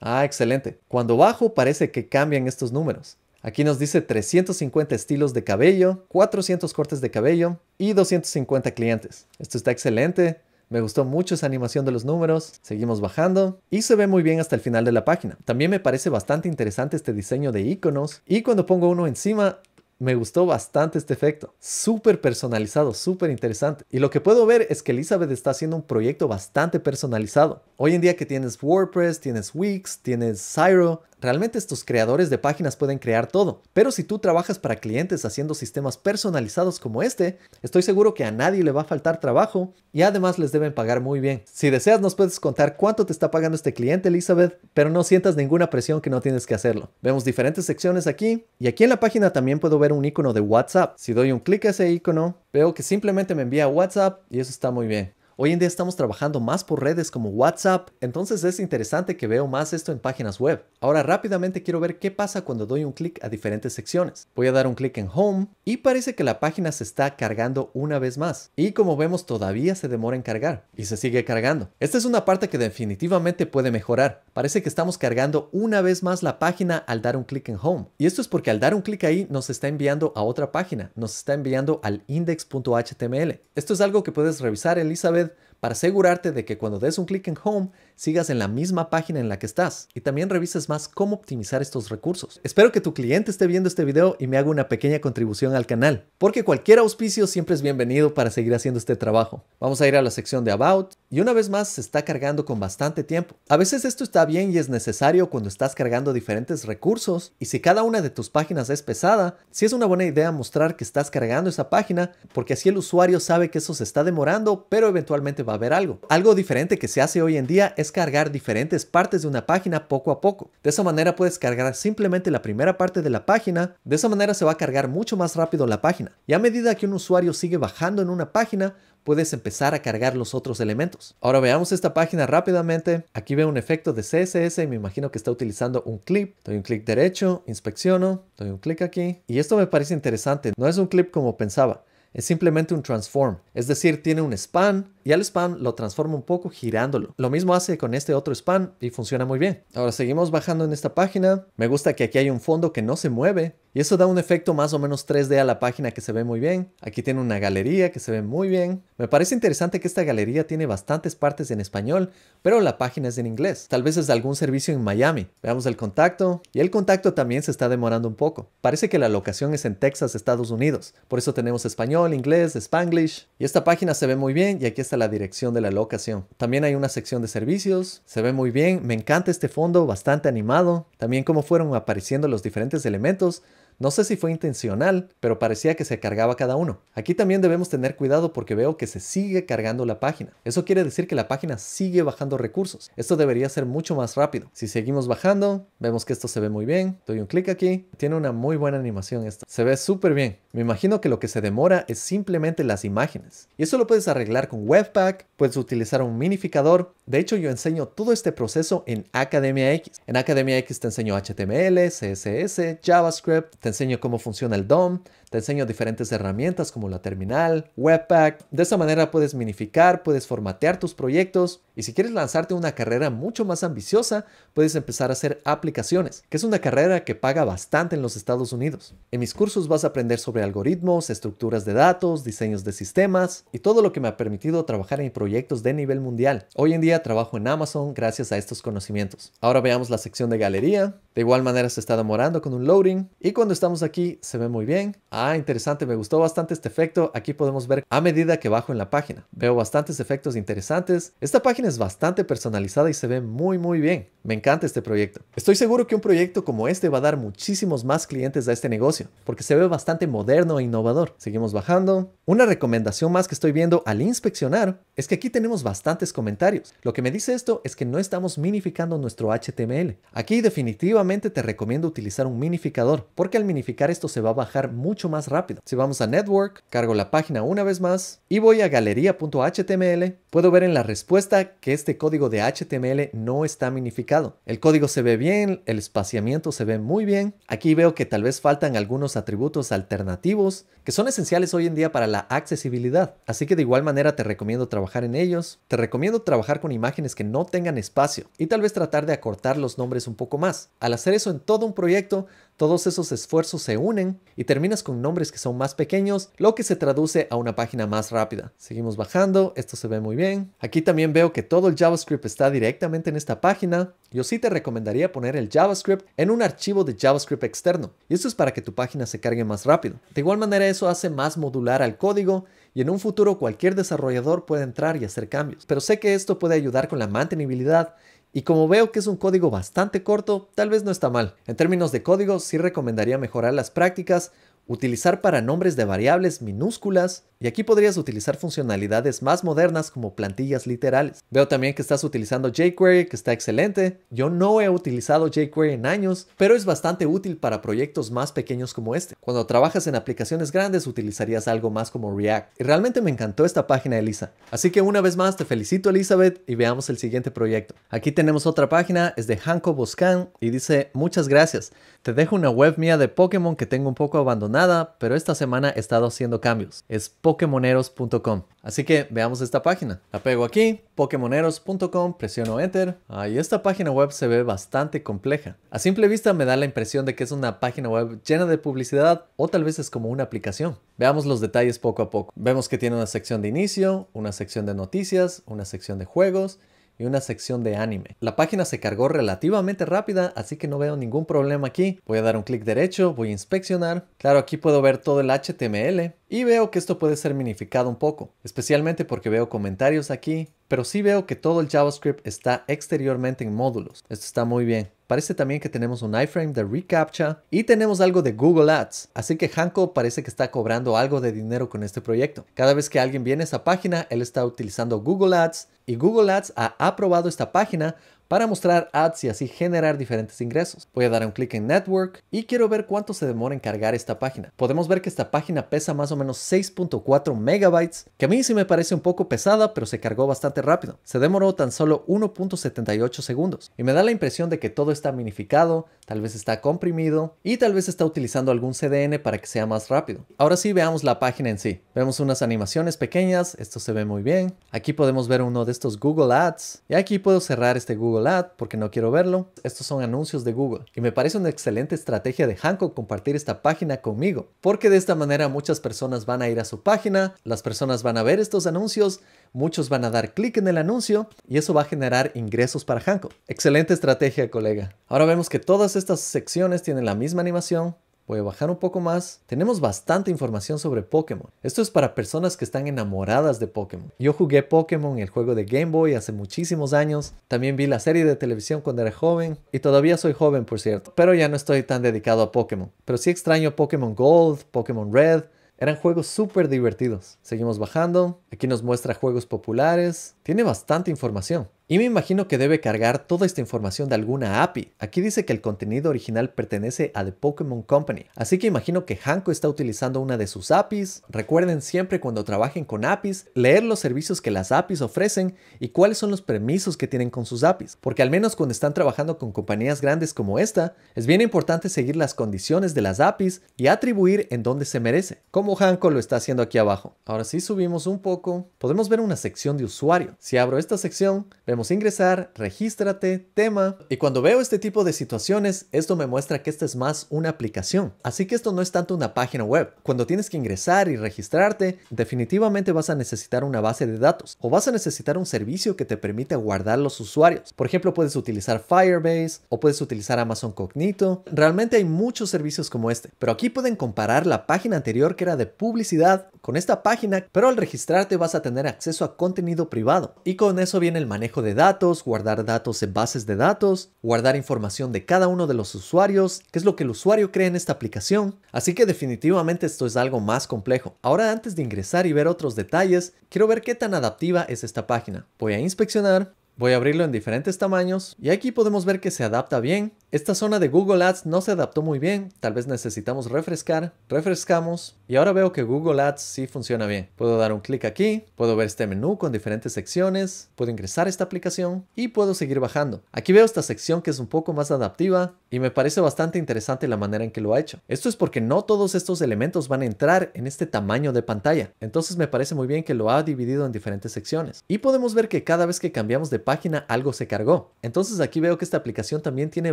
Ah, 0.00 0.24
excelente. 0.24 0.78
Cuando 0.88 1.16
bajo 1.16 1.54
parece 1.54 1.90
que 1.90 2.08
cambian 2.08 2.46
estos 2.46 2.72
números. 2.72 3.18
Aquí 3.44 3.62
nos 3.62 3.78
dice 3.78 4.00
350 4.00 4.94
estilos 4.94 5.34
de 5.34 5.44
cabello, 5.44 6.06
400 6.08 6.72
cortes 6.72 7.02
de 7.02 7.10
cabello 7.10 7.58
y 7.76 7.92
250 7.92 8.70
clientes. 8.70 9.26
Esto 9.38 9.58
está 9.58 9.70
excelente. 9.70 10.40
Me 10.70 10.80
gustó 10.80 11.04
mucho 11.04 11.34
esa 11.34 11.44
animación 11.44 11.84
de 11.84 11.92
los 11.92 12.06
números. 12.06 12.54
Seguimos 12.62 13.02
bajando 13.02 13.60
y 13.68 13.82
se 13.82 13.96
ve 13.96 14.06
muy 14.06 14.22
bien 14.22 14.40
hasta 14.40 14.56
el 14.56 14.62
final 14.62 14.86
de 14.86 14.92
la 14.92 15.04
página. 15.04 15.36
También 15.44 15.70
me 15.70 15.78
parece 15.78 16.08
bastante 16.08 16.48
interesante 16.48 16.96
este 16.96 17.12
diseño 17.12 17.52
de 17.52 17.60
iconos 17.60 18.22
y 18.26 18.40
cuando 18.40 18.64
pongo 18.64 18.88
uno 18.88 19.06
encima 19.06 19.58
me 19.98 20.14
gustó 20.14 20.46
bastante 20.46 20.98
este 20.98 21.14
efecto. 21.14 21.54
Súper 21.58 22.20
personalizado, 22.20 22.94
súper 22.94 23.30
interesante. 23.30 23.84
Y 23.90 23.98
lo 23.98 24.10
que 24.10 24.20
puedo 24.20 24.46
ver 24.46 24.66
es 24.70 24.82
que 24.82 24.92
Elizabeth 24.92 25.30
está 25.30 25.50
haciendo 25.50 25.76
un 25.76 25.82
proyecto 25.82 26.28
bastante 26.28 26.80
personalizado. 26.80 27.62
Hoy 27.76 27.94
en 27.94 28.00
día 28.00 28.16
que 28.16 28.26
tienes 28.26 28.62
WordPress, 28.62 29.20
tienes 29.20 29.54
Wix, 29.54 29.98
tienes 29.98 30.40
Cyro, 30.40 31.02
Realmente 31.24 31.56
estos 31.56 31.84
creadores 31.84 32.28
de 32.28 32.36
páginas 32.36 32.76
pueden 32.76 32.98
crear 32.98 33.26
todo, 33.26 33.62
pero 33.72 33.90
si 33.90 34.04
tú 34.04 34.18
trabajas 34.18 34.58
para 34.58 34.76
clientes 34.76 35.24
haciendo 35.24 35.54
sistemas 35.54 35.96
personalizados 35.96 36.78
como 36.78 37.02
este, 37.02 37.38
estoy 37.62 37.82
seguro 37.82 38.12
que 38.12 38.24
a 38.24 38.30
nadie 38.30 38.62
le 38.62 38.72
va 38.72 38.82
a 38.82 38.84
faltar 38.84 39.20
trabajo 39.20 39.72
y 39.90 40.02
además 40.02 40.38
les 40.38 40.52
deben 40.52 40.74
pagar 40.74 41.00
muy 41.00 41.20
bien. 41.20 41.42
Si 41.50 41.70
deseas 41.70 42.02
nos 42.02 42.14
puedes 42.14 42.38
contar 42.40 42.76
cuánto 42.76 43.06
te 43.06 43.12
está 43.12 43.30
pagando 43.30 43.56
este 43.56 43.72
cliente 43.72 44.08
Elizabeth, 44.08 44.58
pero 44.74 44.90
no 44.90 45.02
sientas 45.02 45.34
ninguna 45.34 45.70
presión 45.70 46.02
que 46.02 46.10
no 46.10 46.20
tienes 46.20 46.46
que 46.46 46.54
hacerlo. 46.54 46.90
Vemos 47.00 47.24
diferentes 47.24 47.64
secciones 47.64 48.06
aquí 48.06 48.44
y 48.58 48.66
aquí 48.66 48.84
en 48.84 48.90
la 48.90 49.00
página 49.00 49.32
también 49.32 49.60
puedo 49.60 49.78
ver 49.78 49.83
un 49.92 50.04
icono 50.04 50.32
de 50.32 50.40
WhatsApp. 50.40 50.96
Si 50.96 51.12
doy 51.12 51.32
un 51.32 51.40
clic 51.40 51.64
a 51.66 51.70
ese 51.70 51.90
icono, 51.90 52.36
veo 52.52 52.74
que 52.74 52.82
simplemente 52.82 53.34
me 53.34 53.42
envía 53.42 53.68
WhatsApp 53.68 54.22
y 54.30 54.40
eso 54.40 54.50
está 54.50 54.70
muy 54.70 54.86
bien. 54.86 55.14
Hoy 55.36 55.50
en 55.50 55.58
día 55.58 55.66
estamos 55.66 55.96
trabajando 55.96 56.38
más 56.38 56.62
por 56.62 56.80
redes 56.80 57.10
como 57.10 57.28
WhatsApp, 57.28 57.88
entonces 58.00 58.44
es 58.44 58.60
interesante 58.60 59.16
que 59.16 59.26
veo 59.26 59.48
más 59.48 59.72
esto 59.72 59.90
en 59.90 59.98
páginas 59.98 60.38
web. 60.38 60.64
Ahora 60.80 61.02
rápidamente 61.02 61.64
quiero 61.64 61.80
ver 61.80 61.98
qué 61.98 62.12
pasa 62.12 62.42
cuando 62.42 62.66
doy 62.66 62.84
un 62.84 62.92
clic 62.92 63.18
a 63.20 63.28
diferentes 63.28 63.72
secciones. 63.72 64.28
Voy 64.36 64.46
a 64.46 64.52
dar 64.52 64.68
un 64.68 64.76
clic 64.76 64.96
en 64.96 65.10
Home 65.12 65.48
y 65.64 65.78
parece 65.78 66.14
que 66.14 66.22
la 66.22 66.38
página 66.38 66.70
se 66.70 66.84
está 66.84 67.16
cargando 67.16 67.72
una 67.74 67.98
vez 67.98 68.16
más. 68.16 68.52
Y 68.54 68.72
como 68.72 68.96
vemos 68.96 69.26
todavía 69.26 69.74
se 69.74 69.88
demora 69.88 70.16
en 70.16 70.22
cargar 70.22 70.66
y 70.76 70.84
se 70.84 70.96
sigue 70.96 71.24
cargando. 71.24 71.68
Esta 71.80 71.98
es 71.98 72.04
una 72.04 72.24
parte 72.24 72.48
que 72.48 72.58
definitivamente 72.58 73.46
puede 73.46 73.72
mejorar. 73.72 74.22
Parece 74.34 74.62
que 74.62 74.68
estamos 74.68 74.98
cargando 74.98 75.48
una 75.50 75.80
vez 75.80 76.04
más 76.04 76.22
la 76.22 76.38
página 76.38 76.78
al 76.78 77.02
dar 77.02 77.16
un 77.16 77.24
clic 77.24 77.48
en 77.48 77.58
Home. 77.60 77.86
Y 77.98 78.06
esto 78.06 78.20
es 78.20 78.28
porque 78.28 78.52
al 78.52 78.60
dar 78.60 78.72
un 78.72 78.82
clic 78.82 79.02
ahí 79.02 79.26
nos 79.28 79.50
está 79.50 79.66
enviando 79.66 80.12
a 80.14 80.22
otra 80.22 80.52
página, 80.52 80.92
nos 80.94 81.16
está 81.16 81.34
enviando 81.34 81.80
al 81.82 82.04
index.html. 82.06 83.40
Esto 83.56 83.74
es 83.74 83.80
algo 83.80 84.04
que 84.04 84.12
puedes 84.12 84.40
revisar 84.40 84.78
Elizabeth 84.78 85.23
para 85.64 85.72
asegurarte 85.72 86.30
de 86.30 86.44
que 86.44 86.58
cuando 86.58 86.78
des 86.78 86.98
un 86.98 87.06
clic 87.06 87.26
en 87.26 87.38
Home 87.42 87.70
sigas 87.96 88.30
en 88.30 88.38
la 88.38 88.48
misma 88.48 88.90
página 88.90 89.20
en 89.20 89.28
la 89.28 89.38
que 89.38 89.46
estás 89.46 89.88
y 89.94 90.00
también 90.00 90.30
revises 90.30 90.68
más 90.68 90.88
cómo 90.88 91.16
optimizar 91.16 91.62
estos 91.62 91.90
recursos. 91.90 92.40
Espero 92.42 92.72
que 92.72 92.80
tu 92.80 92.94
cliente 92.94 93.30
esté 93.30 93.46
viendo 93.46 93.68
este 93.68 93.84
video 93.84 94.16
y 94.18 94.26
me 94.26 94.36
haga 94.36 94.50
una 94.50 94.68
pequeña 94.68 95.00
contribución 95.00 95.54
al 95.54 95.66
canal, 95.66 96.06
porque 96.18 96.44
cualquier 96.44 96.78
auspicio 96.78 97.26
siempre 97.26 97.54
es 97.54 97.62
bienvenido 97.62 98.14
para 98.14 98.30
seguir 98.30 98.54
haciendo 98.54 98.78
este 98.78 98.96
trabajo. 98.96 99.44
Vamos 99.60 99.80
a 99.80 99.88
ir 99.88 99.96
a 99.96 100.02
la 100.02 100.10
sección 100.10 100.44
de 100.44 100.52
About 100.52 100.94
y 101.10 101.20
una 101.20 101.32
vez 101.32 101.48
más 101.48 101.68
se 101.68 101.80
está 101.80 102.02
cargando 102.02 102.44
con 102.44 102.60
bastante 102.60 103.04
tiempo. 103.04 103.36
A 103.48 103.56
veces 103.56 103.84
esto 103.84 104.04
está 104.04 104.24
bien 104.24 104.52
y 104.52 104.58
es 104.58 104.68
necesario 104.68 105.30
cuando 105.30 105.48
estás 105.48 105.74
cargando 105.74 106.12
diferentes 106.12 106.64
recursos 106.64 107.32
y 107.38 107.46
si 107.46 107.60
cada 107.60 107.82
una 107.82 108.00
de 108.00 108.10
tus 108.10 108.30
páginas 108.30 108.70
es 108.70 108.82
pesada, 108.82 109.38
sí 109.50 109.64
es 109.64 109.72
una 109.72 109.86
buena 109.86 110.04
idea 110.04 110.32
mostrar 110.32 110.76
que 110.76 110.84
estás 110.84 111.10
cargando 111.10 111.50
esa 111.50 111.70
página 111.70 112.12
porque 112.32 112.54
así 112.54 112.68
el 112.68 112.78
usuario 112.78 113.20
sabe 113.20 113.50
que 113.50 113.58
eso 113.58 113.74
se 113.74 113.84
está 113.84 114.04
demorando, 114.04 114.66
pero 114.68 114.88
eventualmente 114.88 115.42
va 115.42 115.52
a 115.52 115.56
haber 115.56 115.72
algo. 115.72 116.00
Algo 116.08 116.34
diferente 116.34 116.78
que 116.78 116.88
se 116.88 117.00
hace 117.00 117.22
hoy 117.22 117.36
en 117.36 117.46
día 117.46 117.74
es 117.76 117.83
cargar 117.92 118.30
diferentes 118.30 118.84
partes 118.84 119.22
de 119.22 119.28
una 119.28 119.46
página 119.46 119.88
poco 119.88 120.10
a 120.10 120.20
poco. 120.20 120.50
De 120.62 120.70
esa 120.70 120.82
manera 120.82 121.16
puedes 121.16 121.38
cargar 121.38 121.74
simplemente 121.74 122.30
la 122.30 122.42
primera 122.42 122.76
parte 122.76 123.02
de 123.02 123.10
la 123.10 123.26
página, 123.26 123.76
de 123.84 123.96
esa 123.96 124.08
manera 124.08 124.34
se 124.34 124.44
va 124.44 124.52
a 124.52 124.56
cargar 124.56 124.88
mucho 124.88 125.16
más 125.16 125.36
rápido 125.36 125.66
la 125.66 125.80
página. 125.80 126.12
Y 126.26 126.32
a 126.32 126.38
medida 126.38 126.74
que 126.74 126.86
un 126.86 126.94
usuario 126.94 127.32
sigue 127.32 127.56
bajando 127.56 128.02
en 128.02 128.10
una 128.10 128.32
página, 128.32 128.74
puedes 129.04 129.32
empezar 129.32 129.74
a 129.74 129.82
cargar 129.82 130.16
los 130.16 130.34
otros 130.34 130.60
elementos. 130.60 131.14
Ahora 131.20 131.40
veamos 131.40 131.72
esta 131.72 131.94
página 131.94 132.26
rápidamente. 132.26 133.04
Aquí 133.12 133.34
veo 133.34 133.48
un 133.48 133.56
efecto 133.56 133.92
de 133.92 134.02
CSS 134.02 134.58
y 134.58 134.66
me 134.66 134.76
imagino 134.76 135.10
que 135.10 135.18
está 135.18 135.30
utilizando 135.30 135.82
un 135.86 135.98
clip. 135.98 136.36
Doy 136.44 136.56
un 136.56 136.62
clic 136.62 136.84
derecho, 136.84 137.44
inspecciono, 137.46 138.22
doy 138.36 138.50
un 138.50 138.58
clic 138.58 138.82
aquí. 138.82 139.22
Y 139.26 139.38
esto 139.38 139.56
me 139.56 139.66
parece 139.66 139.94
interesante. 139.94 140.52
No 140.56 140.66
es 140.66 140.78
un 140.78 140.86
clip 140.86 141.10
como 141.10 141.36
pensaba 141.36 141.84
es 142.14 142.24
simplemente 142.24 142.72
un 142.72 142.82
transform, 142.82 143.38
es 143.52 143.66
decir, 143.66 144.02
tiene 144.02 144.22
un 144.22 144.32
span 144.32 144.94
y 145.02 145.12
al 145.12 145.22
span 145.22 145.62
lo 145.62 145.74
transforma 145.74 146.14
un 146.14 146.22
poco 146.22 146.48
girándolo. 146.48 147.12
Lo 147.18 147.28
mismo 147.28 147.54
hace 147.54 147.76
con 147.76 147.92
este 147.92 148.14
otro 148.14 148.34
span 148.34 148.72
y 148.80 148.90
funciona 148.90 149.26
muy 149.26 149.38
bien. 149.38 149.64
Ahora 149.74 149.92
seguimos 149.92 150.30
bajando 150.30 150.64
en 150.64 150.72
esta 150.72 150.94
página. 150.94 151.46
Me 151.56 151.66
gusta 151.66 151.94
que 151.94 152.04
aquí 152.04 152.18
hay 152.18 152.30
un 152.30 152.40
fondo 152.40 152.72
que 152.72 152.82
no 152.82 152.96
se 152.96 153.10
mueve 153.10 153.56
y 153.74 153.80
eso 153.80 153.96
da 153.96 154.06
un 154.06 154.18
efecto 154.18 154.54
más 154.54 154.72
o 154.72 154.78
menos 154.78 155.06
3D 155.06 155.36
a 155.38 155.44
la 155.44 155.58
página 155.58 155.90
que 155.90 156.00
se 156.00 156.12
ve 156.12 156.22
muy 156.22 156.38
bien. 156.38 156.70
Aquí 156.80 157.02
tiene 157.02 157.20
una 157.20 157.40
galería 157.40 157.90
que 157.90 157.98
se 157.98 158.12
ve 158.12 158.22
muy 158.22 158.48
bien. 158.48 158.84
Me 158.98 159.08
parece 159.08 159.34
interesante 159.34 159.80
que 159.80 159.88
esta 159.88 160.04
galería 160.04 160.46
tiene 160.46 160.64
bastantes 160.66 161.16
partes 161.16 161.50
en 161.50 161.60
español, 161.60 162.12
pero 162.40 162.60
la 162.60 162.78
página 162.78 163.08
es 163.08 163.18
en 163.18 163.26
inglés. 163.26 163.66
Tal 163.68 163.82
vez 163.82 163.96
es 163.96 164.06
de 164.06 164.12
algún 164.12 164.36
servicio 164.36 164.72
en 164.72 164.84
Miami. 164.84 165.26
Veamos 165.42 165.66
el 165.66 165.76
contacto 165.76 166.40
y 166.52 166.60
el 166.60 166.70
contacto 166.70 167.14
también 167.14 167.42
se 167.42 167.50
está 167.50 167.68
demorando 167.68 168.06
un 168.06 168.14
poco. 168.14 168.48
Parece 168.60 168.88
que 168.88 169.00
la 169.00 169.08
locación 169.08 169.52
es 169.54 169.64
en 169.64 169.74
Texas, 169.74 170.14
Estados 170.14 170.52
Unidos. 170.52 170.94
Por 171.08 171.18
eso 171.18 171.34
tenemos 171.34 171.64
español 171.66 172.14
inglés, 172.14 172.54
spanglish. 172.54 173.26
Y 173.40 173.44
esta 173.44 173.64
página 173.64 173.94
se 173.94 174.06
ve 174.06 174.14
muy 174.14 174.32
bien 174.32 174.58
y 174.60 174.66
aquí 174.66 174.80
está 174.80 174.96
la 174.96 175.08
dirección 175.08 175.52
de 175.52 175.60
la 175.60 175.72
locación. 175.72 176.26
También 176.36 176.62
hay 176.62 176.76
una 176.76 176.88
sección 176.88 177.22
de 177.22 177.28
servicios, 177.28 178.02
se 178.04 178.22
ve 178.22 178.32
muy 178.32 178.52
bien, 178.52 178.86
me 178.86 178.94
encanta 178.94 179.32
este 179.32 179.48
fondo, 179.48 179.84
bastante 179.84 180.28
animado. 180.28 180.86
También 180.96 181.24
cómo 181.24 181.42
fueron 181.42 181.74
apareciendo 181.74 182.28
los 182.28 182.44
diferentes 182.44 182.86
elementos. 182.86 183.42
No 183.78 183.90
sé 183.90 184.04
si 184.04 184.16
fue 184.16 184.30
intencional, 184.30 185.08
pero 185.20 185.38
parecía 185.38 185.74
que 185.74 185.84
se 185.84 186.00
cargaba 186.00 186.36
cada 186.36 186.56
uno. 186.56 186.80
Aquí 186.94 187.14
también 187.14 187.40
debemos 187.40 187.68
tener 187.68 187.96
cuidado 187.96 188.32
porque 188.32 188.54
veo 188.54 188.76
que 188.76 188.86
se 188.86 189.00
sigue 189.00 189.46
cargando 189.46 189.84
la 189.84 190.00
página. 190.00 190.32
Eso 190.44 190.64
quiere 190.64 190.84
decir 190.84 191.06
que 191.06 191.14
la 191.14 191.28
página 191.28 191.58
sigue 191.58 192.02
bajando 192.02 192.38
recursos. 192.38 192.90
Esto 192.96 193.16
debería 193.16 193.48
ser 193.48 193.66
mucho 193.66 193.94
más 193.94 194.16
rápido. 194.16 194.50
Si 194.52 194.68
seguimos 194.68 195.08
bajando, 195.08 195.66
vemos 195.78 196.04
que 196.04 196.12
esto 196.12 196.28
se 196.28 196.40
ve 196.40 196.48
muy 196.48 196.66
bien. 196.66 196.98
Doy 197.06 197.20
un 197.20 197.26
clic 197.26 197.48
aquí. 197.48 197.86
Tiene 197.96 198.16
una 198.16 198.32
muy 198.32 198.56
buena 198.56 198.78
animación 198.78 199.26
esto. 199.26 199.44
Se 199.48 199.64
ve 199.64 199.76
súper 199.76 200.14
bien. 200.14 200.38
Me 200.52 200.60
imagino 200.60 201.00
que 201.00 201.08
lo 201.08 201.18
que 201.18 201.28
se 201.28 201.40
demora 201.40 201.84
es 201.88 201.98
simplemente 201.98 202.64
las 202.64 202.84
imágenes. 202.84 203.48
Y 203.56 203.64
eso 203.64 203.78
lo 203.78 203.86
puedes 203.86 204.08
arreglar 204.08 204.48
con 204.48 204.68
Webpack, 204.68 205.26
puedes 205.36 205.56
utilizar 205.56 206.02
un 206.02 206.16
minificador. 206.16 206.94
De 207.06 207.18
hecho, 207.18 207.36
yo 207.36 207.50
enseño 207.50 207.88
todo 207.88 208.12
este 208.12 208.32
proceso 208.32 208.84
en 208.86 209.06
Academia 209.12 209.72
X. 209.74 210.00
En 210.06 210.16
Academia 210.16 210.56
X 210.58 210.80
te 210.80 210.88
enseño 210.88 211.16
HTML, 211.16 211.88
CSS, 211.88 212.78
JavaScript, 212.82 213.54
te 213.64 213.70
enseño 213.70 213.98
cómo 213.98 214.18
funciona 214.18 214.56
el 214.56 214.68
DOM, 214.68 215.00
Te 215.34 215.38
enseño 215.38 215.66
diferentes 215.66 216.12
herramientas 216.12 216.70
como 216.70 216.88
la 216.88 217.02
terminal, 217.02 217.68
Webpack. 217.76 218.46
De 218.52 218.62
esta 218.62 218.76
manera 218.76 219.10
puedes 219.10 219.34
minificar, 219.34 220.04
puedes 220.04 220.28
formatear 220.28 220.78
tus 220.78 220.94
proyectos 220.94 221.60
y 221.74 221.82
si 221.82 221.92
quieres 221.92 222.12
lanzarte 222.12 222.54
una 222.54 222.76
carrera 222.76 223.10
mucho 223.10 223.44
más 223.44 223.64
ambiciosa, 223.64 224.26
puedes 224.52 224.76
empezar 224.76 225.10
a 225.10 225.14
hacer 225.14 225.42
aplicaciones, 225.44 226.22
que 226.28 226.36
es 226.36 226.44
una 226.44 226.60
carrera 226.60 227.02
que 227.02 227.16
paga 227.16 227.44
bastante 227.44 227.96
en 227.96 228.02
los 228.02 228.14
Estados 228.14 228.52
Unidos. 228.52 228.94
En 229.10 229.18
mis 229.18 229.34
cursos 229.34 229.66
vas 229.66 229.82
a 229.82 229.88
aprender 229.88 230.20
sobre 230.20 230.44
algoritmos, 230.44 231.10
estructuras 231.10 231.64
de 231.64 231.72
datos, 231.72 232.22
diseños 232.22 232.62
de 232.62 232.70
sistemas 232.70 233.44
y 233.50 233.58
todo 233.58 233.82
lo 233.82 233.92
que 233.92 233.98
me 233.98 234.06
ha 234.06 234.16
permitido 234.16 234.64
trabajar 234.64 235.00
en 235.00 235.10
proyectos 235.10 235.64
de 235.64 235.74
nivel 235.74 236.00
mundial. 236.00 236.46
Hoy 236.54 236.74
en 236.74 236.80
día 236.80 237.02
trabajo 237.02 237.38
en 237.38 237.48
Amazon 237.48 237.92
gracias 237.92 238.30
a 238.30 238.38
estos 238.38 238.62
conocimientos. 238.62 239.32
Ahora 239.40 239.60
veamos 239.60 239.90
la 239.90 239.98
sección 239.98 240.30
de 240.30 240.38
galería. 240.38 240.94
De 241.16 241.22
igual 241.22 241.42
manera 241.42 241.68
se 241.70 241.80
está 241.80 241.96
demorando 241.96 242.40
con 242.40 242.54
un 242.54 242.66
loading 242.66 243.08
y 243.18 243.32
cuando 243.32 243.52
estamos 243.52 243.82
aquí 243.82 244.18
se 244.20 244.38
ve 244.38 244.48
muy 244.48 244.64
bien. 244.64 244.96
Ah, 245.10 245.23
interesante, 245.36 245.86
me 245.86 245.94
gustó 245.94 246.18
bastante 246.18 246.54
este 246.54 246.68
efecto. 246.68 247.10
Aquí 247.14 247.32
podemos 247.32 247.66
ver 247.66 247.84
a 247.88 248.00
medida 248.00 248.38
que 248.38 248.48
bajo 248.48 248.72
en 248.72 248.78
la 248.78 248.90
página. 248.90 249.26
Veo 249.32 249.54
bastantes 249.54 250.00
efectos 250.00 250.36
interesantes. 250.36 251.14
Esta 251.20 251.42
página 251.42 251.68
es 251.68 251.78
bastante 251.78 252.24
personalizada 252.24 252.90
y 252.90 252.94
se 252.94 253.06
ve 253.06 253.20
muy 253.20 253.58
muy 253.58 253.80
bien. 253.80 254.08
Me 254.22 254.34
encanta 254.34 254.66
este 254.66 254.82
proyecto. 254.82 255.20
Estoy 255.36 255.54
seguro 255.54 255.86
que 255.86 255.94
un 255.94 256.00
proyecto 256.00 256.44
como 256.44 256.68
este 256.68 256.88
va 256.88 256.98
a 256.98 257.02
dar 257.02 257.16
muchísimos 257.16 257.84
más 257.84 258.06
clientes 258.06 258.48
a 258.48 258.52
este 258.52 258.68
negocio, 258.68 259.08
porque 259.24 259.42
se 259.42 259.54
ve 259.54 259.66
bastante 259.66 260.06
moderno 260.06 260.58
e 260.58 260.64
innovador. 260.64 261.14
Seguimos 261.18 261.52
bajando. 261.52 262.12
Una 262.24 262.46
recomendación 262.46 263.12
más 263.12 263.28
que 263.28 263.34
estoy 263.34 263.52
viendo 263.52 263.82
al 263.86 264.00
inspeccionar 264.00 264.80
es 264.96 265.08
que 265.08 265.16
aquí 265.16 265.30
tenemos 265.30 265.62
bastantes 265.62 266.12
comentarios. 266.12 266.74
Lo 266.82 266.92
que 266.92 267.02
me 267.02 267.10
dice 267.10 267.34
esto 267.34 267.60
es 267.64 267.76
que 267.76 267.84
no 267.84 267.98
estamos 267.98 268.38
minificando 268.38 268.98
nuestro 268.98 269.30
HTML. 269.30 269.98
Aquí 270.12 270.40
definitivamente 270.40 271.30
te 271.30 271.42
recomiendo 271.42 271.88
utilizar 271.88 272.26
un 272.26 272.38
minificador, 272.38 273.08
porque 273.14 273.36
al 273.36 273.44
minificar 273.44 273.90
esto 273.90 274.08
se 274.08 274.20
va 274.20 274.30
a 274.30 274.34
bajar 274.34 274.72
mucho 274.72 275.08
más 275.14 275.28
rápido. 275.28 275.62
Si 275.64 275.76
vamos 275.76 276.00
a 276.00 276.08
Network, 276.08 276.64
cargo 276.70 276.92
la 276.92 277.12
página 277.12 277.44
una 277.44 277.62
vez 277.62 277.80
más 277.80 278.20
y 278.28 278.40
voy 278.40 278.62
a 278.62 278.68
galería.html, 278.68 280.16
puedo 280.28 280.50
ver 280.50 280.64
en 280.64 280.74
la 280.74 280.82
respuesta 280.82 281.54
que 281.60 281.72
este 281.72 281.96
código 281.96 282.30
de 282.30 282.42
HTML 282.42 283.10
no 283.16 283.44
está 283.44 283.70
minificado. 283.70 284.38
El 284.44 284.58
código 284.58 284.88
se 284.88 285.02
ve 285.02 285.16
bien, 285.16 285.62
el 285.66 285.78
espaciamiento 285.78 286.50
se 286.50 286.64
ve 286.64 286.80
muy 286.80 287.04
bien. 287.04 287.36
Aquí 287.46 287.76
veo 287.76 287.94
que 287.94 288.06
tal 288.06 288.24
vez 288.24 288.40
faltan 288.40 288.76
algunos 288.76 289.16
atributos 289.16 289.70
alternativos 289.70 290.66
que 290.82 290.90
son 290.90 291.06
esenciales 291.06 291.54
hoy 291.54 291.68
en 291.68 291.76
día 291.76 291.92
para 291.92 292.08
la 292.08 292.26
accesibilidad. 292.28 293.14
Así 293.24 293.46
que 293.46 293.54
de 293.54 293.62
igual 293.62 293.84
manera 293.84 294.16
te 294.16 294.24
recomiendo 294.24 294.68
trabajar 294.68 295.04
en 295.04 295.14
ellos. 295.14 295.60
Te 295.68 295.76
recomiendo 295.76 296.22
trabajar 296.22 296.60
con 296.60 296.72
imágenes 296.72 297.14
que 297.14 297.22
no 297.22 297.46
tengan 297.46 297.78
espacio 297.78 298.26
y 298.36 298.48
tal 298.48 298.62
vez 298.62 298.72
tratar 298.72 299.06
de 299.06 299.12
acortar 299.12 299.56
los 299.58 299.78
nombres 299.78 300.08
un 300.08 300.16
poco 300.16 300.38
más. 300.38 300.70
Al 300.80 300.92
hacer 300.92 301.14
eso 301.14 301.30
en 301.30 301.38
todo 301.38 301.66
un 301.66 301.72
proyecto, 301.72 302.26
todos 302.56 302.86
esos 302.86 303.10
esfuerzos 303.10 303.62
se 303.62 303.76
unen 303.76 304.20
y 304.36 304.44
terminas 304.44 304.82
con 304.82 305.02
nombres 305.02 305.32
que 305.32 305.38
son 305.38 305.56
más 305.58 305.74
pequeños, 305.74 306.30
lo 306.36 306.54
que 306.54 306.62
se 306.62 306.76
traduce 306.76 307.26
a 307.30 307.36
una 307.36 307.56
página 307.56 307.86
más 307.86 308.12
rápida. 308.12 308.52
Seguimos 308.56 308.96
bajando, 308.96 309.52
esto 309.56 309.76
se 309.76 309.88
ve 309.88 310.00
muy 310.00 310.14
bien. 310.14 310.52
Aquí 310.60 310.80
también 310.82 311.12
veo 311.12 311.32
que 311.32 311.42
todo 311.42 311.68
el 311.68 311.76
JavaScript 311.76 312.24
está 312.24 312.50
directamente 312.50 313.10
en 313.10 313.16
esta 313.16 313.40
página. 313.40 313.94
Yo 314.10 314.22
sí 314.22 314.38
te 314.38 314.50
recomendaría 314.50 315.12
poner 315.12 315.36
el 315.36 315.48
JavaScript 315.50 316.06
en 316.16 316.30
un 316.30 316.42
archivo 316.42 316.84
de 316.84 316.96
JavaScript 316.98 317.44
externo. 317.44 317.92
Y 318.08 318.14
esto 318.14 318.28
es 318.28 318.34
para 318.34 318.52
que 318.52 318.62
tu 318.62 318.74
página 318.74 319.06
se 319.06 319.20
cargue 319.20 319.44
más 319.44 319.66
rápido. 319.66 319.96
De 320.14 320.20
igual 320.20 320.38
manera 320.38 320.66
eso 320.66 320.88
hace 320.88 321.10
más 321.10 321.36
modular 321.36 321.82
al 321.82 321.98
código 321.98 322.44
y 322.72 322.80
en 322.80 322.90
un 322.90 323.00
futuro 323.00 323.38
cualquier 323.38 323.74
desarrollador 323.74 324.46
puede 324.46 324.64
entrar 324.64 324.96
y 324.96 325.04
hacer 325.04 325.28
cambios. 325.28 325.66
Pero 325.66 325.80
sé 325.80 325.98
que 325.98 326.14
esto 326.14 326.38
puede 326.38 326.54
ayudar 326.54 326.88
con 326.88 326.98
la 326.98 327.06
mantenibilidad 327.08 327.94
y 328.34 328.42
como 328.42 328.66
veo 328.66 328.90
que 328.90 328.98
es 328.98 329.06
un 329.06 329.16
código 329.16 329.48
bastante 329.48 330.02
corto, 330.02 330.50
tal 330.56 330.68
vez 330.68 330.82
no 330.82 330.90
está 330.90 331.08
mal. 331.08 331.36
En 331.46 331.54
términos 331.54 331.92
de 331.92 332.02
código, 332.02 332.40
sí 332.40 332.58
recomendaría 332.58 333.16
mejorar 333.16 333.54
las 333.54 333.70
prácticas 333.70 334.32
utilizar 334.66 335.20
para 335.20 335.42
nombres 335.42 335.76
de 335.76 335.84
variables 335.84 336.42
minúsculas 336.42 337.24
y 337.44 337.46
aquí 337.46 337.62
podrías 337.62 337.98
utilizar 337.98 338.36
funcionalidades 338.36 339.22
más 339.22 339.44
modernas 339.44 339.90
como 339.90 340.14
plantillas 340.14 340.66
literales. 340.66 341.22
Veo 341.30 341.46
también 341.46 341.74
que 341.74 341.82
estás 341.82 342.02
utilizando 342.02 342.50
jQuery, 342.50 343.06
que 343.06 343.16
está 343.16 343.32
excelente. 343.32 344.00
Yo 344.08 344.30
no 344.30 344.62
he 344.62 344.70
utilizado 344.70 345.28
jQuery 345.28 345.74
en 345.74 345.84
años, 345.84 346.26
pero 346.38 346.56
es 346.56 346.64
bastante 346.64 347.06
útil 347.06 347.36
para 347.36 347.60
proyectos 347.60 348.10
más 348.10 348.32
pequeños 348.32 348.72
como 348.72 348.94
este. 348.94 349.14
Cuando 349.20 349.44
trabajas 349.44 349.86
en 349.86 349.94
aplicaciones 349.94 350.52
grandes 350.52 350.86
utilizarías 350.86 351.46
algo 351.46 351.68
más 351.68 351.90
como 351.90 352.16
React. 352.16 352.60
Y 352.60 352.64
realmente 352.64 353.02
me 353.02 353.10
encantó 353.10 353.44
esta 353.44 353.66
página, 353.66 353.98
Elisa. 353.98 354.32
Así 354.50 354.70
que 354.70 354.80
una 354.80 355.02
vez 355.02 355.18
más 355.18 355.36
te 355.36 355.44
felicito, 355.44 355.90
Elizabeth, 355.90 356.42
y 356.46 356.54
veamos 356.54 356.88
el 356.88 356.96
siguiente 356.96 357.30
proyecto. 357.30 357.74
Aquí 357.90 358.10
tenemos 358.10 358.46
otra 358.46 358.70
página, 358.70 359.12
es 359.18 359.26
de 359.26 359.36
Hanko 359.36 359.74
Boscan 359.74 360.30
y 360.40 360.48
dice, 360.48 360.90
muchas 360.94 361.28
gracias. 361.28 361.72
Te 362.00 362.14
dejo 362.14 362.36
una 362.36 362.48
web 362.48 362.78
mía 362.78 362.96
de 362.96 363.08
Pokémon 363.08 363.56
que 363.56 363.66
tengo 363.66 363.88
un 363.88 363.94
poco 363.94 364.18
abandonada, 364.18 364.53
pero 364.98 365.16
esta 365.16 365.34
semana 365.34 365.72
he 365.74 365.80
estado 365.80 366.06
haciendo 366.06 366.40
cambios. 366.40 366.84
Es 366.88 367.08
pokemoneros.com. 367.08 368.42
Así 368.62 368.84
que 368.84 369.06
veamos 369.10 369.40
esta 369.40 369.62
página. 369.62 370.00
La 370.12 370.20
pego 370.20 370.44
aquí, 370.44 370.80
pokemoneros.com, 370.94 372.14
presiono 372.16 372.60
enter. 372.60 372.96
Ahí 373.08 373.36
esta 373.36 373.62
página 373.62 373.90
web 373.90 374.12
se 374.12 374.26
ve 374.26 374.42
bastante 374.42 375.02
compleja. 375.02 375.56
A 375.70 375.78
simple 375.78 376.08
vista 376.08 376.32
me 376.32 376.44
da 376.44 376.56
la 376.56 376.64
impresión 376.64 377.04
de 377.04 377.14
que 377.14 377.24
es 377.24 377.32
una 377.32 377.58
página 377.60 377.88
web 377.88 378.22
llena 378.22 378.46
de 378.46 378.58
publicidad 378.58 379.26
o 379.36 379.48
tal 379.48 379.64
vez 379.64 379.78
es 379.78 379.90
como 379.90 380.08
una 380.08 380.22
aplicación. 380.22 380.78
Veamos 380.96 381.26
los 381.26 381.40
detalles 381.40 381.78
poco 381.78 382.02
a 382.02 382.10
poco. 382.10 382.32
Vemos 382.36 382.68
que 382.68 382.78
tiene 382.78 382.96
una 382.96 383.06
sección 383.06 383.42
de 383.42 383.48
inicio, 383.48 384.08
una 384.12 384.32
sección 384.32 384.66
de 384.66 384.74
noticias, 384.74 385.42
una 385.46 385.64
sección 385.64 385.98
de 385.98 386.04
juegos 386.04 386.60
y 386.98 387.04
una 387.04 387.20
sección 387.20 387.62
de 387.64 387.76
anime. 387.76 388.16
La 388.20 388.36
página 388.36 388.64
se 388.64 388.80
cargó 388.80 389.08
relativamente 389.08 389.84
rápida, 389.84 390.32
así 390.36 390.56
que 390.56 390.68
no 390.68 390.78
veo 390.78 390.96
ningún 390.96 391.26
problema 391.26 391.68
aquí. 391.68 392.00
Voy 392.06 392.18
a 392.18 392.22
dar 392.22 392.36
un 392.36 392.42
clic 392.42 392.64
derecho, 392.64 393.14
voy 393.14 393.28
a 393.28 393.32
inspeccionar. 393.32 394.06
Claro, 394.18 394.38
aquí 394.38 394.56
puedo 394.56 394.82
ver 394.82 394.98
todo 394.98 395.20
el 395.20 395.30
HTML 395.30 396.14
y 396.34 396.42
veo 396.42 396.72
que 396.72 396.80
esto 396.80 396.98
puede 396.98 397.16
ser 397.16 397.32
minificado 397.32 397.88
un 397.88 397.94
poco, 397.94 398.34
especialmente 398.42 399.04
porque 399.04 399.28
veo 399.30 399.48
comentarios 399.48 400.10
aquí, 400.10 400.48
pero 400.66 400.82
sí 400.82 401.00
veo 401.00 401.26
que 401.26 401.36
todo 401.36 401.60
el 401.60 401.68
JavaScript 401.68 402.26
está 402.26 402.64
exteriormente 402.66 403.44
en 403.44 403.54
módulos. 403.54 404.02
Esto 404.08 404.26
está 404.26 404.44
muy 404.44 404.64
bien. 404.64 404.90
Parece 405.06 405.34
también 405.34 405.60
que 405.60 405.68
tenemos 405.68 406.02
un 406.02 406.20
iframe 406.20 406.52
de 406.52 406.64
reCAPTCHA 406.64 407.44
y 407.52 407.62
tenemos 407.62 408.00
algo 408.00 408.20
de 408.20 408.32
Google 408.32 408.72
Ads, 408.72 409.10
así 409.14 409.36
que 409.36 409.48
Hanko 409.54 409.94
parece 409.94 410.24
que 410.24 410.30
está 410.30 410.50
cobrando 410.50 410.96
algo 410.96 411.20
de 411.20 411.30
dinero 411.30 411.68
con 411.68 411.84
este 411.84 412.00
proyecto. 412.00 412.46
Cada 412.54 412.74
vez 412.74 412.90
que 412.90 412.98
alguien 412.98 413.22
viene 413.22 413.42
a 413.42 413.44
esa 413.44 413.62
página, 413.62 414.08
él 414.10 414.20
está 414.20 414.44
utilizando 414.44 415.02
Google 415.02 415.36
Ads 415.36 415.68
y 415.86 415.94
Google 415.94 416.32
Ads 416.32 416.54
ha 416.56 416.74
aprobado 416.78 417.28
esta 417.28 417.52
página 417.52 417.94
para 418.28 418.46
mostrar 418.46 418.90
ads 418.92 419.24
y 419.24 419.28
así 419.28 419.48
generar 419.48 419.98
diferentes 419.98 420.40
ingresos. 420.40 420.88
Voy 420.94 421.04
a 421.04 421.10
dar 421.10 421.24
un 421.24 421.32
clic 421.32 421.54
en 421.54 421.66
Network 421.66 422.22
y 422.30 422.44
quiero 422.44 422.68
ver 422.68 422.86
cuánto 422.86 423.14
se 423.14 423.26
demora 423.26 423.54
en 423.54 423.60
cargar 423.60 423.94
esta 423.94 424.18
página. 424.18 424.52
Podemos 424.56 424.88
ver 424.88 425.02
que 425.02 425.08
esta 425.08 425.30
página 425.30 425.68
pesa 425.68 425.94
más 425.94 426.12
o 426.12 426.16
menos 426.16 426.38
6.4 426.52 427.36
megabytes, 427.36 428.06
que 428.16 428.24
a 428.26 428.28
mí 428.28 428.42
sí 428.42 428.54
me 428.54 428.64
parece 428.64 428.94
un 428.94 429.00
poco 429.00 429.28
pesada, 429.28 429.74
pero 429.74 429.86
se 429.86 430.00
cargó 430.00 430.26
bastante 430.26 430.62
rápido. 430.62 430.98
Se 431.04 431.18
demoró 431.18 431.54
tan 431.54 431.72
solo 431.72 432.04
1.78 432.06 433.20
segundos 433.20 433.72
y 433.76 433.82
me 433.82 433.92
da 433.92 434.02
la 434.02 434.10
impresión 434.10 434.50
de 434.50 434.58
que 434.58 434.70
todo 434.70 434.92
está 434.92 435.12
minificado, 435.12 435.86
tal 436.06 436.20
vez 436.20 436.34
está 436.34 436.60
comprimido 436.60 437.36
y 437.42 437.56
tal 437.56 437.74
vez 437.74 437.88
está 437.88 438.04
utilizando 438.04 438.52
algún 438.52 438.72
CDN 438.72 439.18
para 439.22 439.38
que 439.38 439.46
sea 439.46 439.66
más 439.66 439.88
rápido. 439.88 440.24
Ahora 440.38 440.56
sí 440.56 440.72
veamos 440.72 441.04
la 441.04 441.18
página 441.18 441.50
en 441.50 441.58
sí. 441.58 441.80
Vemos 441.94 442.20
unas 442.20 442.42
animaciones 442.42 442.96
pequeñas, 442.96 443.56
esto 443.58 443.80
se 443.80 443.92
ve 443.92 444.04
muy 444.04 444.22
bien. 444.22 444.54
Aquí 444.70 444.92
podemos 444.92 445.28
ver 445.28 445.42
uno 445.42 445.64
de 445.64 445.72
estos 445.72 445.98
Google 445.98 446.34
Ads 446.34 446.82
y 446.88 446.94
aquí 446.94 447.18
puedo 447.18 447.40
cerrar 447.40 447.76
este 447.76 447.94
Google 447.94 448.13
Ad 448.18 448.52
porque 448.56 448.76
no 448.76 448.90
quiero 448.90 449.10
verlo. 449.10 449.50
Estos 449.62 449.86
son 449.86 450.02
anuncios 450.02 450.44
de 450.44 450.52
Google. 450.52 450.84
Y 450.94 451.00
me 451.00 451.12
parece 451.12 451.38
una 451.38 451.48
excelente 451.48 451.94
estrategia 451.94 452.46
de 452.46 452.56
Hancock 452.56 452.94
compartir 452.94 453.36
esta 453.36 453.62
página 453.62 453.98
conmigo. 453.98 454.48
Porque 454.60 454.90
de 454.90 454.96
esta 454.96 455.14
manera 455.14 455.48
muchas 455.48 455.80
personas 455.80 456.26
van 456.26 456.42
a 456.42 456.48
ir 456.48 456.60
a 456.60 456.64
su 456.64 456.82
página, 456.82 457.34
las 457.44 457.62
personas 457.62 458.02
van 458.02 458.16
a 458.16 458.22
ver 458.22 458.40
estos 458.40 458.66
anuncios, 458.66 459.20
muchos 459.52 459.88
van 459.88 460.04
a 460.04 460.10
dar 460.10 460.34
clic 460.34 460.56
en 460.56 460.68
el 460.68 460.78
anuncio 460.78 461.28
y 461.48 461.58
eso 461.58 461.74
va 461.74 461.82
a 461.82 461.86
generar 461.86 462.30
ingresos 462.34 462.84
para 462.84 463.00
Hancock. 463.00 463.32
Excelente 463.48 463.94
estrategia, 463.94 464.50
colega. 464.50 464.96
Ahora 465.08 465.24
vemos 465.24 465.48
que 465.48 465.58
todas 465.58 465.96
estas 465.96 466.20
secciones 466.20 466.82
tienen 466.82 467.04
la 467.04 467.14
misma 467.14 467.40
animación, 467.40 467.96
Voy 468.26 468.38
a 468.38 468.42
bajar 468.42 468.70
un 468.70 468.76
poco 468.76 469.00
más. 469.00 469.42
Tenemos 469.44 469.80
bastante 469.80 470.30
información 470.30 470.78
sobre 470.78 471.02
Pokémon. 471.02 471.50
Esto 471.62 471.82
es 471.82 471.90
para 471.90 472.14
personas 472.14 472.56
que 472.56 472.64
están 472.64 472.86
enamoradas 472.86 473.60
de 473.60 473.66
Pokémon. 473.66 474.10
Yo 474.18 474.32
jugué 474.32 474.62
Pokémon, 474.62 475.18
el 475.18 475.28
juego 475.28 475.54
de 475.54 475.66
Game 475.66 475.90
Boy, 475.90 476.14
hace 476.14 476.32
muchísimos 476.32 476.94
años. 476.94 477.34
También 477.48 477.76
vi 477.76 477.86
la 477.86 478.00
serie 478.00 478.24
de 478.24 478.34
televisión 478.34 478.80
cuando 478.80 479.02
era 479.02 479.12
joven. 479.12 479.58
Y 479.72 479.80
todavía 479.80 480.16
soy 480.16 480.32
joven, 480.32 480.64
por 480.64 480.80
cierto. 480.80 481.12
Pero 481.14 481.34
ya 481.34 481.48
no 481.48 481.56
estoy 481.56 481.82
tan 481.82 482.00
dedicado 482.00 482.40
a 482.40 482.50
Pokémon. 482.50 482.90
Pero 483.04 483.18
sí 483.18 483.28
extraño 483.28 483.76
Pokémon 483.76 484.14
Gold, 484.14 484.64
Pokémon 484.70 485.12
Red. 485.12 485.44
Eran 485.76 485.96
juegos 485.96 486.26
súper 486.26 486.70
divertidos. 486.70 487.36
Seguimos 487.42 487.78
bajando. 487.78 488.40
Aquí 488.50 488.66
nos 488.66 488.82
muestra 488.82 489.12
juegos 489.12 489.44
populares. 489.44 490.34
Tiene 490.42 490.62
bastante 490.62 491.10
información. 491.10 491.68
Y 491.86 491.98
me 491.98 492.04
imagino 492.04 492.48
que 492.48 492.56
debe 492.56 492.80
cargar 492.80 493.26
toda 493.26 493.44
esta 493.44 493.60
información 493.60 494.08
de 494.08 494.14
alguna 494.14 494.62
API. 494.62 494.94
Aquí 494.98 495.20
dice 495.20 495.44
que 495.44 495.52
el 495.52 495.60
contenido 495.60 496.08
original 496.08 496.48
pertenece 496.48 497.12
a 497.14 497.26
The 497.26 497.32
Pokémon 497.32 497.82
Company. 497.82 498.24
Así 498.34 498.58
que 498.58 498.66
imagino 498.66 499.04
que 499.04 499.18
Hanko 499.22 499.52
está 499.52 499.68
utilizando 499.68 500.20
una 500.20 500.38
de 500.38 500.46
sus 500.46 500.70
APIs. 500.70 501.22
Recuerden 501.28 501.82
siempre 501.82 502.20
cuando 502.20 502.42
trabajen 502.42 502.86
con 502.86 503.04
APIs, 503.04 503.48
leer 503.52 503.82
los 503.82 503.98
servicios 503.98 504.40
que 504.40 504.50
las 504.50 504.72
APIs 504.72 505.02
ofrecen 505.02 505.56
y 505.78 505.90
cuáles 505.90 506.16
son 506.16 506.30
los 506.30 506.40
permisos 506.40 506.96
que 506.96 507.06
tienen 507.06 507.28
con 507.28 507.44
sus 507.44 507.64
APIs. 507.64 507.98
Porque 508.00 508.22
al 508.22 508.30
menos 508.30 508.56
cuando 508.56 508.72
están 508.72 508.94
trabajando 508.94 509.36
con 509.36 509.52
compañías 509.52 510.00
grandes 510.00 510.32
como 510.32 510.58
esta, 510.58 510.94
es 511.14 511.26
bien 511.26 511.42
importante 511.42 511.90
seguir 511.90 512.16
las 512.16 512.32
condiciones 512.32 512.94
de 512.94 513.02
las 513.02 513.20
APIs 513.20 513.60
y 513.76 513.88
atribuir 513.88 514.48
en 514.50 514.62
donde 514.62 514.86
se 514.86 515.00
merece, 515.00 515.42
como 515.50 515.76
Hanko 515.76 516.08
lo 516.08 516.18
está 516.18 516.36
haciendo 516.36 516.62
aquí 516.62 516.78
abajo. 516.78 517.18
Ahora 517.26 517.44
si 517.44 517.60
subimos 517.60 518.06
un 518.06 518.20
poco, 518.20 518.70
podemos 518.78 519.10
ver 519.10 519.20
una 519.20 519.36
sección 519.36 519.76
de 519.76 519.84
usuario. 519.84 520.34
Si 520.38 520.56
abro 520.56 520.78
esta 520.78 520.96
sección, 520.96 521.46
vemos 521.66 521.73
ingresar, 521.90 522.52
regístrate, 522.54 523.38
tema, 523.38 523.96
y 524.08 524.16
cuando 524.16 524.42
veo 524.42 524.60
este 524.60 524.78
tipo 524.78 525.04
de 525.04 525.12
situaciones, 525.12 525.86
esto 525.92 526.16
me 526.16 526.26
muestra 526.26 526.62
que 526.62 526.70
esta 526.70 526.84
es 526.84 526.96
más 526.96 527.26
una 527.30 527.50
aplicación. 527.50 528.14
Así 528.22 528.46
que 528.46 528.54
esto 528.54 528.72
no 528.72 528.82
es 528.82 528.92
tanto 528.92 529.14
una 529.14 529.34
página 529.34 529.64
web. 529.64 529.92
Cuando 530.02 530.26
tienes 530.26 530.50
que 530.50 530.56
ingresar 530.56 531.08
y 531.08 531.16
registrarte, 531.16 531.98
definitivamente 532.10 532.92
vas 532.92 533.10
a 533.10 533.14
necesitar 533.14 533.64
una 533.64 533.80
base 533.80 534.06
de 534.06 534.18
datos 534.18 534.56
o 534.60 534.70
vas 534.70 534.88
a 534.88 534.92
necesitar 534.92 535.38
un 535.38 535.46
servicio 535.46 535.96
que 535.96 536.04
te 536.04 536.16
permita 536.16 536.56
guardar 536.56 536.98
los 536.98 537.20
usuarios. 537.20 537.72
Por 537.72 537.86
ejemplo, 537.86 538.14
puedes 538.14 538.36
utilizar 538.36 538.82
Firebase 538.86 539.60
o 539.68 539.80
puedes 539.80 540.00
utilizar 540.00 540.38
Amazon 540.38 540.72
Cognito. 540.72 541.42
Realmente 541.46 541.96
hay 541.96 542.04
muchos 542.04 542.50
servicios 542.50 542.90
como 542.90 543.10
este, 543.10 543.30
pero 543.38 543.52
aquí 543.52 543.70
pueden 543.70 543.96
comparar 543.96 544.46
la 544.46 544.66
página 544.66 544.96
anterior 544.96 545.36
que 545.36 545.44
era 545.44 545.56
de 545.56 545.66
publicidad 545.66 546.48
con 546.60 546.76
esta 546.76 547.02
página, 547.02 547.46
pero 547.52 547.68
al 547.68 547.76
registrarte 547.76 548.36
vas 548.36 548.54
a 548.54 548.62
tener 548.62 548.86
acceso 548.86 549.24
a 549.24 549.36
contenido 549.36 549.90
privado 549.90 550.34
y 550.44 550.56
con 550.56 550.78
eso 550.78 551.00
viene 551.00 551.18
el 551.18 551.26
manejo 551.26 551.62
de 551.64 551.74
datos, 551.74 552.22
guardar 552.22 552.64
datos 552.64 553.02
en 553.02 553.12
bases 553.12 553.46
de 553.46 553.56
datos, 553.56 554.10
guardar 554.22 554.54
información 554.54 555.10
de 555.10 555.24
cada 555.24 555.48
uno 555.48 555.66
de 555.66 555.74
los 555.74 555.94
usuarios, 555.94 556.62
qué 556.70 556.78
es 556.78 556.84
lo 556.84 556.94
que 556.94 557.02
el 557.02 557.10
usuario 557.10 557.50
cree 557.50 557.66
en 557.66 557.74
esta 557.74 557.92
aplicación. 557.92 558.54
Así 558.70 558.94
que 558.94 559.06
definitivamente 559.06 559.86
esto 559.86 560.06
es 560.06 560.16
algo 560.16 560.38
más 560.38 560.68
complejo. 560.68 561.16
Ahora 561.22 561.50
antes 561.50 561.74
de 561.74 561.82
ingresar 561.82 562.26
y 562.26 562.32
ver 562.32 562.46
otros 562.46 562.76
detalles, 562.76 563.32
quiero 563.48 563.66
ver 563.66 563.82
qué 563.82 563.94
tan 563.94 564.14
adaptiva 564.14 564.62
es 564.62 564.84
esta 564.84 565.06
página. 565.06 565.46
Voy 565.58 565.72
a 565.72 565.80
inspeccionar, 565.80 566.54
Voy 566.76 566.92
a 566.92 566.96
abrirlo 566.96 567.22
en 567.22 567.30
diferentes 567.30 567.78
tamaños 567.78 568.34
y 568.40 568.50
aquí 568.50 568.72
podemos 568.72 569.04
ver 569.04 569.20
que 569.20 569.30
se 569.30 569.44
adapta 569.44 569.78
bien. 569.78 570.12
Esta 570.34 570.56
zona 570.56 570.80
de 570.80 570.88
Google 570.88 571.22
Ads 571.22 571.46
no 571.46 571.60
se 571.60 571.70
adaptó 571.70 572.02
muy 572.02 572.18
bien, 572.18 572.52
tal 572.58 572.72
vez 572.72 572.88
necesitamos 572.88 573.52
refrescar. 573.52 574.14
Refrescamos 574.28 575.16
y 575.28 575.36
ahora 575.36 575.52
veo 575.52 575.70
que 575.72 575.84
Google 575.84 576.20
Ads 576.20 576.42
sí 576.42 576.66
funciona 576.66 577.06
bien. 577.06 577.28
Puedo 577.36 577.56
dar 577.56 577.72
un 577.72 577.78
clic 577.78 578.04
aquí, 578.04 578.44
puedo 578.56 578.74
ver 578.74 578.88
este 578.88 579.06
menú 579.06 579.38
con 579.38 579.52
diferentes 579.52 579.92
secciones, 579.92 580.70
puedo 580.74 580.90
ingresar 580.90 581.28
esta 581.28 581.44
aplicación 581.44 582.04
y 582.16 582.26
puedo 582.26 582.54
seguir 582.54 582.80
bajando. 582.80 583.22
Aquí 583.30 583.52
veo 583.52 583.64
esta 583.64 583.80
sección 583.80 584.22
que 584.22 584.30
es 584.30 584.40
un 584.40 584.48
poco 584.48 584.72
más 584.72 584.90
adaptiva 584.90 585.54
y 585.70 585.78
me 585.78 585.92
parece 585.92 586.20
bastante 586.20 586.58
interesante 586.58 587.06
la 587.06 587.16
manera 587.16 587.44
en 587.44 587.52
que 587.52 587.60
lo 587.60 587.72
ha 587.72 587.78
hecho. 587.78 588.00
Esto 588.08 588.28
es 588.28 588.34
porque 588.34 588.60
no 588.60 588.82
todos 588.82 589.14
estos 589.14 589.40
elementos 589.40 589.86
van 589.86 590.02
a 590.02 590.06
entrar 590.06 590.50
en 590.54 590.66
este 590.66 590.86
tamaño 590.86 591.32
de 591.32 591.44
pantalla, 591.44 591.92
entonces 592.00 592.36
me 592.36 592.48
parece 592.48 592.74
muy 592.74 592.88
bien 592.88 593.04
que 593.04 593.14
lo 593.14 593.30
ha 593.30 593.44
dividido 593.44 593.86
en 593.86 593.92
diferentes 593.92 594.32
secciones. 594.32 594.82
Y 594.88 594.98
podemos 594.98 595.32
ver 595.32 595.48
que 595.48 595.62
cada 595.62 595.86
vez 595.86 596.00
que 596.00 596.10
cambiamos 596.10 596.50
de 596.50 596.58
página 596.58 597.04
algo 597.06 597.32
se 597.32 597.46
cargó. 597.46 597.92
Entonces 598.02 598.40
aquí 598.40 598.58
veo 598.58 598.78
que 598.78 598.84
esta 598.84 598.96
aplicación 598.96 599.40
también 599.40 599.70
tiene 599.70 599.92